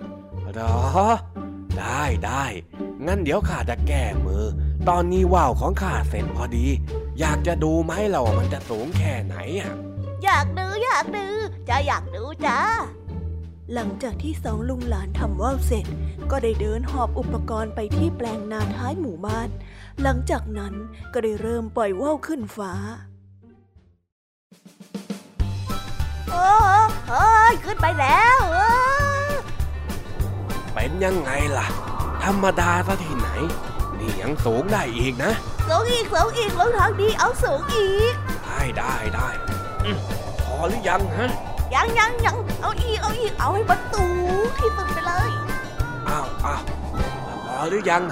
[0.53, 0.77] เหรอ
[1.79, 2.45] ได้ได้
[3.07, 4.45] งั้นเดี๋ยวข้าจะแก้มือ
[4.89, 6.67] ตอนนี้ว่าวของข้าเสร็จพอดี
[7.21, 9.73] อยากจะดูไหมเราว่ามันจะสูงแค่ไหนอะ
[10.25, 11.27] อยากดูอยากดู
[11.69, 12.61] จะอยากดูจ้า
[13.75, 15.87] หลังจากที่สองลุงหลานทำว่าวเสร็จ
[16.31, 19.49] ก็ได้เดินหอบอุปกรณ์ไปที่แปลงนาท้ายหมู่บ้าน
[20.03, 20.75] หลังจากนั้น
[21.13, 22.73] ก็ได้เริ่มปล่อยว่าวขึ้นฟ้า
[27.09, 28.59] เฮ้ยขึ้นไปแล้วเอ
[29.29, 29.33] อ
[30.75, 31.67] เป็นยังไงล่ะ
[32.25, 33.29] ธรรมดาซะที่ไหน
[33.99, 35.33] นี่ยังสูงได้อีกนะ
[35.69, 38.15] สูงอีกสูงอีกลุงทองดีเอาสูงอีก
[38.45, 39.29] ได้ได้ได้
[39.85, 39.99] อืม
[40.45, 41.31] พอหรือยังฮะ
[41.75, 44.05] ยังยังยังเอาอีกเอาอีกเอาให้มันตู
[44.59, 45.31] ที่สุดไปเลย
[46.09, 46.61] อ้าวอ้าว
[47.47, 48.03] พอหรือยัง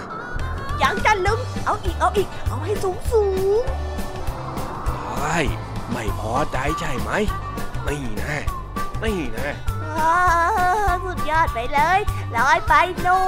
[0.82, 3.24] ยังจะลุงเอาอีกเอาอีก เอาให้สูงสู
[3.60, 3.62] ง
[4.86, 5.36] ใช่
[5.90, 7.10] ไม่พอใจใช่ไหม
[7.88, 8.42] นี่นะ
[9.02, 9.54] นี่นะ
[9.96, 10.18] ว้า
[11.04, 12.00] สุดยอดไปเลย
[12.36, 13.22] ลอยไปโน่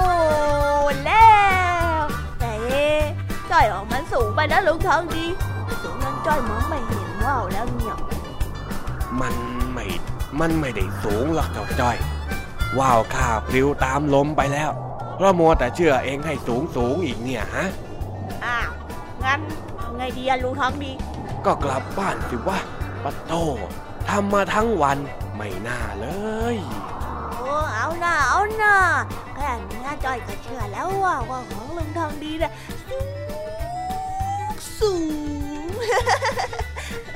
[0.93, 1.35] นแล้
[1.99, 2.03] ว
[2.39, 3.01] แต่เอ๊ะ
[3.51, 5.25] จ้อยออกมันสูงไปนะลุงทองดี
[5.83, 7.95] สูงนั้นจ้อยมองไม่เห็นว่าวแล้วเนี่ย
[9.21, 9.35] มัน
[9.73, 9.85] ไม่
[10.39, 11.97] มันไม่ได้สูงหรอกเจ้าจ้อย
[12.79, 14.69] ว่าวข้าปลิวตามลมไปแล้ว
[15.15, 17.65] เพราะมัวแต่เชื่อเองให้สูงสูงอีกเนี่ยฮะ
[18.45, 18.69] อ้าว
[19.23, 19.39] งั้น
[19.79, 20.91] ทำไงดีอะลุงทองดี
[21.45, 22.59] ก็กลับบ้านสิวะ
[23.03, 23.33] ปะโต
[24.09, 24.97] ทำมาทั้งวัน
[25.35, 26.07] ไม่น่าเล
[26.55, 26.57] ย
[27.37, 28.75] โอ้เอาหน้าเอาหน้า
[29.35, 32.51] แค่เนี้ยจ้อยก็เชื่อแล้วว่าว่าของลุงทองดีน่ะ
[32.89, 32.99] สู
[34.51, 34.93] งสู
[35.65, 35.69] ง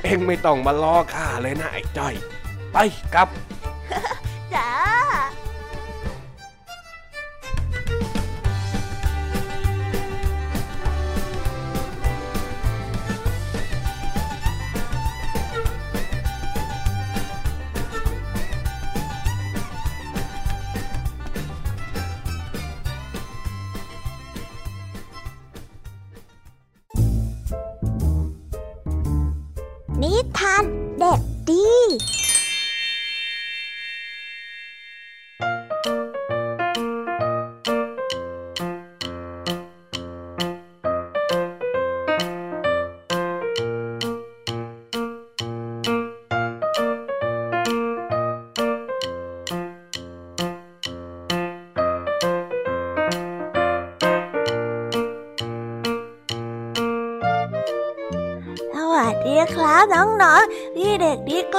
[0.02, 2.14] เองไม่ต้องมาล้อข้าเลยนะไอ้จ้อย
[2.72, 2.76] ไป
[3.14, 3.28] กลับ
[4.54, 4.70] จ้า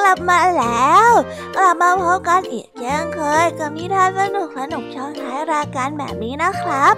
[0.05, 1.11] ลับมาแล้ว
[1.55, 6.95] กลับมาพบกันอีกเช่นเคยกับนิทานสนุกสนุกช่องท้ายรายการแบบนี้นะครับ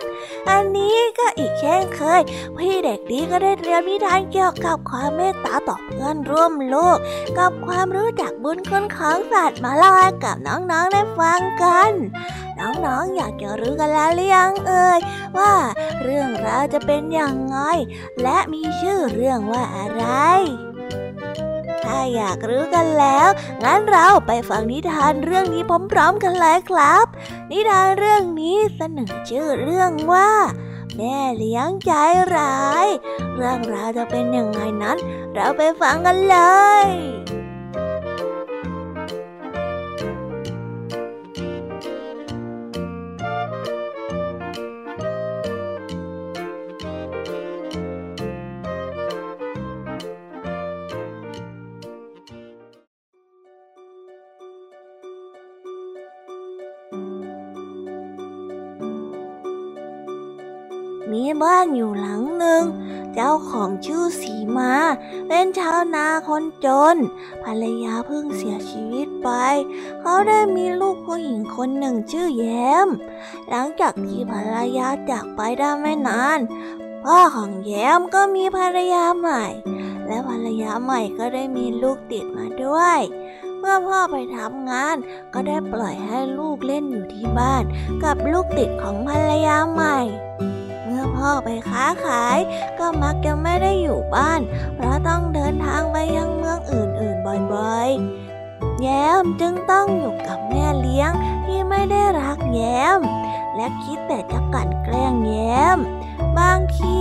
[0.49, 2.21] อันนี้ก็อีกเช่นเคย
[2.57, 6.97] พี่เด็กดีก็ได้เตรียมนิทานเกี่ยวกับความเมตตาต่อเพื่อนร่วมโลก
[7.39, 11.91] กับความรู้จักบุญคุณของสัตว์มาเล่าให้กับน้องๆได้ฟังกัน
[12.59, 14.99] น้องๆอยากจะรู้กันแล้วหรือยังเอ่ย
[15.37, 15.53] ว่า
[16.03, 17.57] เรื่องราวจะเป็นอย่างไง
[18.21, 20.05] และมีชื่อเรื่องว่าอะไร
[21.85, 23.29] ถ้าอยากรู้กันแล้ว
[23.63, 27.05] งั้นเราไปฟังนิทานเรื่องนี้พร้อมๆกันเลยครับ
[27.51, 30.29] นิทานเรื่องนี้เสนอชื่อเรื่องว่า
[30.97, 31.91] แม่เลี้ยงใจ
[32.35, 32.87] ร้าย
[33.35, 34.97] เรื่องราวจะเป็นยังไงนั้น
[35.33, 36.37] เราไปฟังกันเล
[36.85, 36.87] ย
[61.43, 62.63] บ้านอยู่หลังหนึ่ง
[63.13, 64.73] เจ้าของชื่อสีมา
[65.27, 66.95] เป็นชาวนาคนจน
[67.43, 69.29] ภรรยาเพิ่งเสียชีวิตไป
[70.01, 72.87] เขาได้มีลูกผู้หญิงคนหนึ่งชื่อแย้ม
[73.49, 76.39] หลังจากที่ภรรยาจากไปได้ไม่นาน
[77.03, 79.45] พ่อของแย้มก็มีภรรยาใหม่
[80.07, 82.99] และภรรยาใหม่ก็ได้มีลูกติดมาด้วย
[83.59, 84.95] เมื่อพ่อไปทำงาน
[85.33, 87.63] ก็ได้ปล่อยให้ลูกเล่นอยู่ที่บ้าน
[88.03, 89.99] กับลูกติดของภรรยาใหม่
[91.27, 92.37] พ่อไปค้าขาย
[92.79, 94.41] ก็มักจะไม่ได้อยู่บ้าน
[94.75, 101.11] เพราะต้องเดินทางไปยังเมืองอื่นๆบ่อยๆ แย้มจึงต้องอยู่กับแม่เลี้ยง
[101.45, 102.99] ที่ไม่ได้รักแย้ม
[103.55, 105.77] และคิดแต่จะกลั่นแกล้งแย้ม
[106.39, 106.95] บางที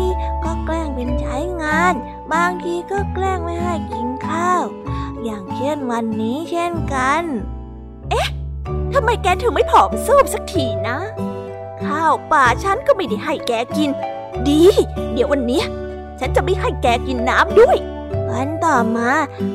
[0.44, 1.94] ก็แกล้งเป็นใช้งาน
[2.34, 4.62] บางทีก็แกล้งไม่ให้กินข้าว
[5.24, 7.22] อย่างเช่นวันนี้เช่นกัน
[8.10, 8.28] เอ๊ะ
[8.92, 10.98] ทำไมแกถึงไม่ผอมซูบสักทีนะ
[11.86, 13.90] ข้าวป่าฉันก็ไม่ได้ให้แกกิน
[14.48, 14.62] ดี
[15.12, 15.62] เดี๋ยววันนี้
[16.20, 17.76] ฉันจะไม่ให้แกกินน้ำด้วย
[18.34, 19.10] วันต่อมา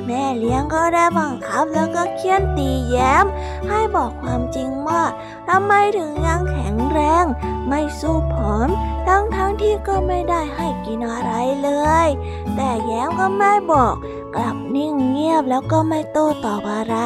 [0.05, 3.25] แม่เลี้ยงก็ได้บังคับแล้วก็เคี่ยนตีแย้ม
[3.69, 5.03] ให้บอกความจริงว่า
[5.49, 7.25] ทำไมถึงยังแข็งแรง
[7.67, 8.69] ไม่สู้ผอม
[9.07, 11.69] ทั้งทั้งๆที่ก็ไม่ได้ให้กินอะไรเล
[12.05, 12.07] ย
[12.55, 13.95] แต่แย้มก็ไม่บอก
[14.35, 16.97] กลับนิ่งเงียบแล้วก็ไม่โต้ตอบอะไร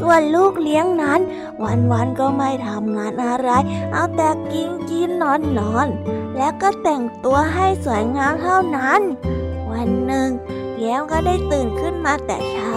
[0.00, 1.20] ส่วนลูกเลี้ยงนั้น
[1.92, 3.50] วันๆก็ไม่ทำงานอะไร
[3.92, 5.86] เอาแต่กินกินนอนนอน
[6.36, 9.00] แล้วก็แต่งตัวให้สวยงามเท่านั้น
[9.70, 10.30] วันหนึ่ง
[10.78, 12.72] แย้มก็ได้ตื่นขึ้นมาแต่เช้า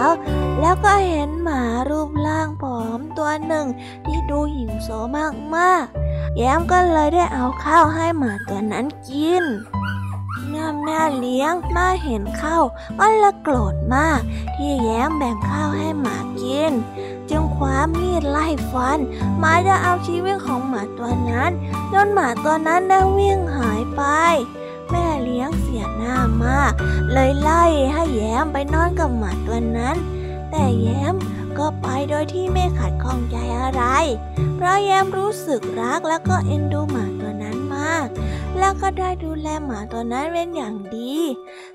[0.60, 3.66] แล้วก็เห็นหมารูปร่างผอมตัวหนึ่ง
[4.06, 4.88] ที่ดูหิวโซ
[5.56, 9.44] มากๆ แย้มก็เลยได้เอาข้าวให้หมาตัวนั้นกิน
[10.48, 12.64] เมื่อแม่เลี้ยงมาเห็นข้าว
[12.98, 14.20] ก็ละโกรธมาก
[14.56, 16.72] ที่แย้มแบ่งข้าวให้หมากิน
[17.30, 18.98] จึงคว้ามีดไล่ฟัน
[19.38, 21.50] หมาจะเอาชีวิตของหมาตัวนั้น
[21.92, 24.02] จนหมาตัวนั้นได้วิ่งหายไป
[24.90, 26.72] แม่เลี้ยงเสียหน้ามาก
[27.12, 29.96] เลยไล่ให้แย้มไปนอนกับหมาตัวนั้น
[30.50, 31.14] แต่แย้ม
[31.58, 33.82] ก็ไปโดยที่ไม่ขัดข้องใจอะไร
[34.54, 38.06] เพราะแย้มรู้สึกรักแล้วก็เอ็นดูหมาตัวนั้นมาก
[38.58, 41.14] แล้วก็ได้ดูแลหมาตัวนั้นเป็นอย่างดี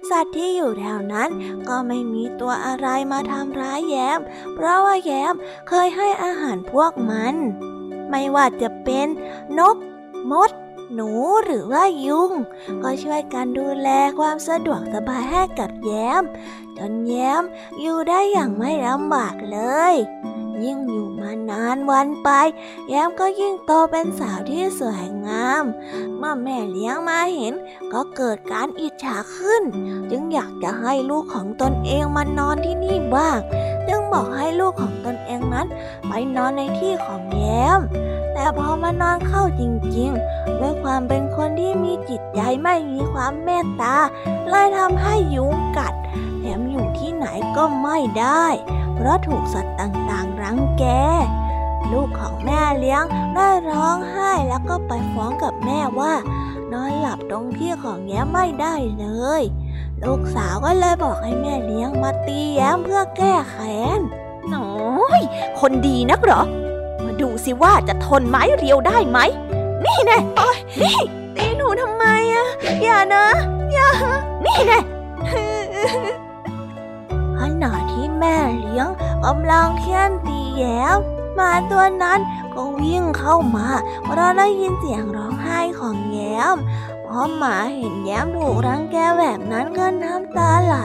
[0.10, 1.30] สัตว์ที่อยู่แถวนั้น
[1.70, 4.20] ก็ไม่มีตัวอะไรมาทำร้ายแย้ม
[4.56, 5.34] เพราะว่าแย้ม
[5.68, 7.36] เคยให้อาหารพวกมัน
[8.10, 9.08] ไม่ว่าจะเป็น
[9.60, 9.76] นก
[10.32, 10.50] มด
[10.94, 11.10] หนู
[11.44, 12.32] หรือว่ายุง
[12.84, 13.90] ก็ช่วยกันดูแล
[14.20, 16.24] ความสะดวกสบายให้กับแย้ม
[16.78, 17.44] จนแย้ม
[17.82, 19.60] อยู่ได้อย่างไม่ลำบากเล
[19.94, 19.96] ย
[20.66, 22.30] ยิ่งอยู่มานานวันไป
[22.90, 25.64] แย้มก็ยิ่งโตเป็นสาวที่สวยงาม
[26.18, 27.54] เมื่อแม่เลี้ยงมาเห็น
[27.94, 29.64] ก็เกิดการอิจฉาขึ้น
[30.12, 33.40] จึงอยากจะให้ลูกของตนเองมานอนที่นี่บ้าง
[33.88, 35.68] จึงบอกให้ลูกของตนเองนั้น
[36.08, 37.80] ไปนอนในที่ของแย้ม
[38.34, 39.64] แต่พอมานอนเข้าจ
[39.98, 43.96] ริงๆ ด้วยความเป็นคนที่มีจิตใจไม่มีความเมตตา
[44.50, 45.94] เลยทำให้ยุงกัด
[46.40, 48.46] แถมอยู่ที่ไหนก็ไม่ได้
[49.02, 50.86] เพราะถูกสัตว์ต่างๆ รังแก
[51.92, 53.04] ลูกของแม่เลี้ยง
[53.36, 56.14] ได้ร้องไห้แล้วก็ไปฟ้องกับแม่ว่า
[56.72, 59.08] นอนหลับตรงที่ของแย้มไม่ได้เล
[59.42, 59.44] ย
[60.04, 64.00] ลูกสาวก็เลยบอกให้แม่เลี้ยงมาตีแย้มเพื่อแก้แค้น
[64.54, 65.22] น้อย
[65.60, 66.42] คนดีนักเหรอ
[67.04, 69.20] มาดูสิว่าจะทนไม้เรียวได้ไหม
[69.86, 71.00] นี่แน่โอ้ยนี่
[71.36, 72.48] ตีหนูทำไมอะ
[72.84, 73.26] อย่านะ
[73.74, 73.90] อย่า
[74.46, 74.80] นี่แน่
[78.22, 78.88] แม่เลี้ยง
[79.26, 80.98] กำลังเคี่ยนตีแย้ม
[81.36, 82.20] หมาตัวนั้น
[82.54, 83.68] ก็วิ่งเข้ามา
[84.04, 86.56] เพราะได้ยินเสียงร้องไห้ของแย้ม
[87.06, 90.78] พอหมาเห็นแย้มถูกรังแกแบบนั้นก็น้ำตาไหล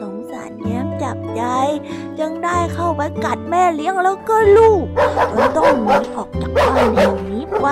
[0.00, 1.42] สงสารแย้มจับใจ
[2.18, 4.84] จึงได้เข้าไปกัดแม่เลี้ยงแล้วก็ลูก
[5.32, 7.68] จนต้องหนีออกจากบ้านแหลังนี้ไป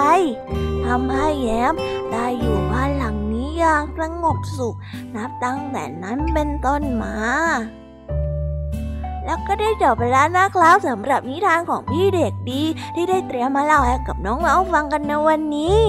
[0.85, 1.75] ทำให้แย้ม
[2.13, 4.77] ได้อยู่บ้านหลังนี้อย่างสงบสุข
[5.17, 7.17] นับตั้งแต่นั้นเป็นต้นมา
[9.29, 12.63] แล้วก็ได้จบไปแล้วนะครับสำหรับนิทานของพี่เด็กดี
[12.95, 15.81] ที่ได้เตรียมมาเล่าให้กับน้องๆฟังกันในวันนี้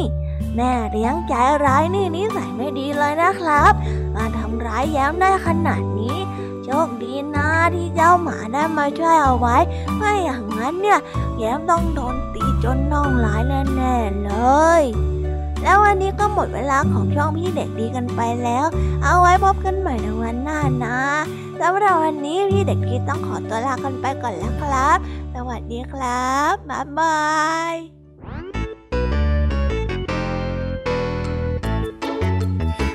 [0.56, 1.34] แม่เลี้ยงใจ
[1.66, 3.74] ร้ายนี่นิสัยไม่ดีเลยนะครับ
[4.16, 6.18] มาทำร้ายแย้มได้ขนาดนี้
[6.64, 9.58] โชคดีนะที่เจ้าหมาได้มาช่วยเอาไว้
[9.98, 11.00] ไม่อย่างนั้นเนี่ย
[11.38, 14.34] แย้มต้องโดนตีจนน่องร้ายแน่ๆเล
[14.82, 14.84] ย
[15.64, 18.66] แล้ววันนี้ก็หมดเวลาของช่องพี่เด็กดีกันไปแล้ว
[19.04, 20.98] เอาไว้พบกันใหม่ในวันหน้านะ
[21.64, 24.98] สำหรับวันนี้พี่เด็กดีต้องขอตัวลากันไปก่อนแล้วครับ
[25.36, 27.20] สวัสดีครับ บ๊ายบา
[27.72, 27.76] ย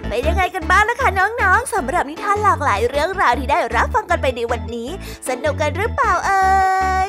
[0.09, 4.89] เป็นยังไงกันบ้างนะคะน้องๆสำหรับนิทานหลากหลายเรื่องราวที่ได้รับฟังกันไปในวันนี้
[5.29, 6.45] สนุกกันหรือเปล่าเอ่
[7.07, 7.09] ย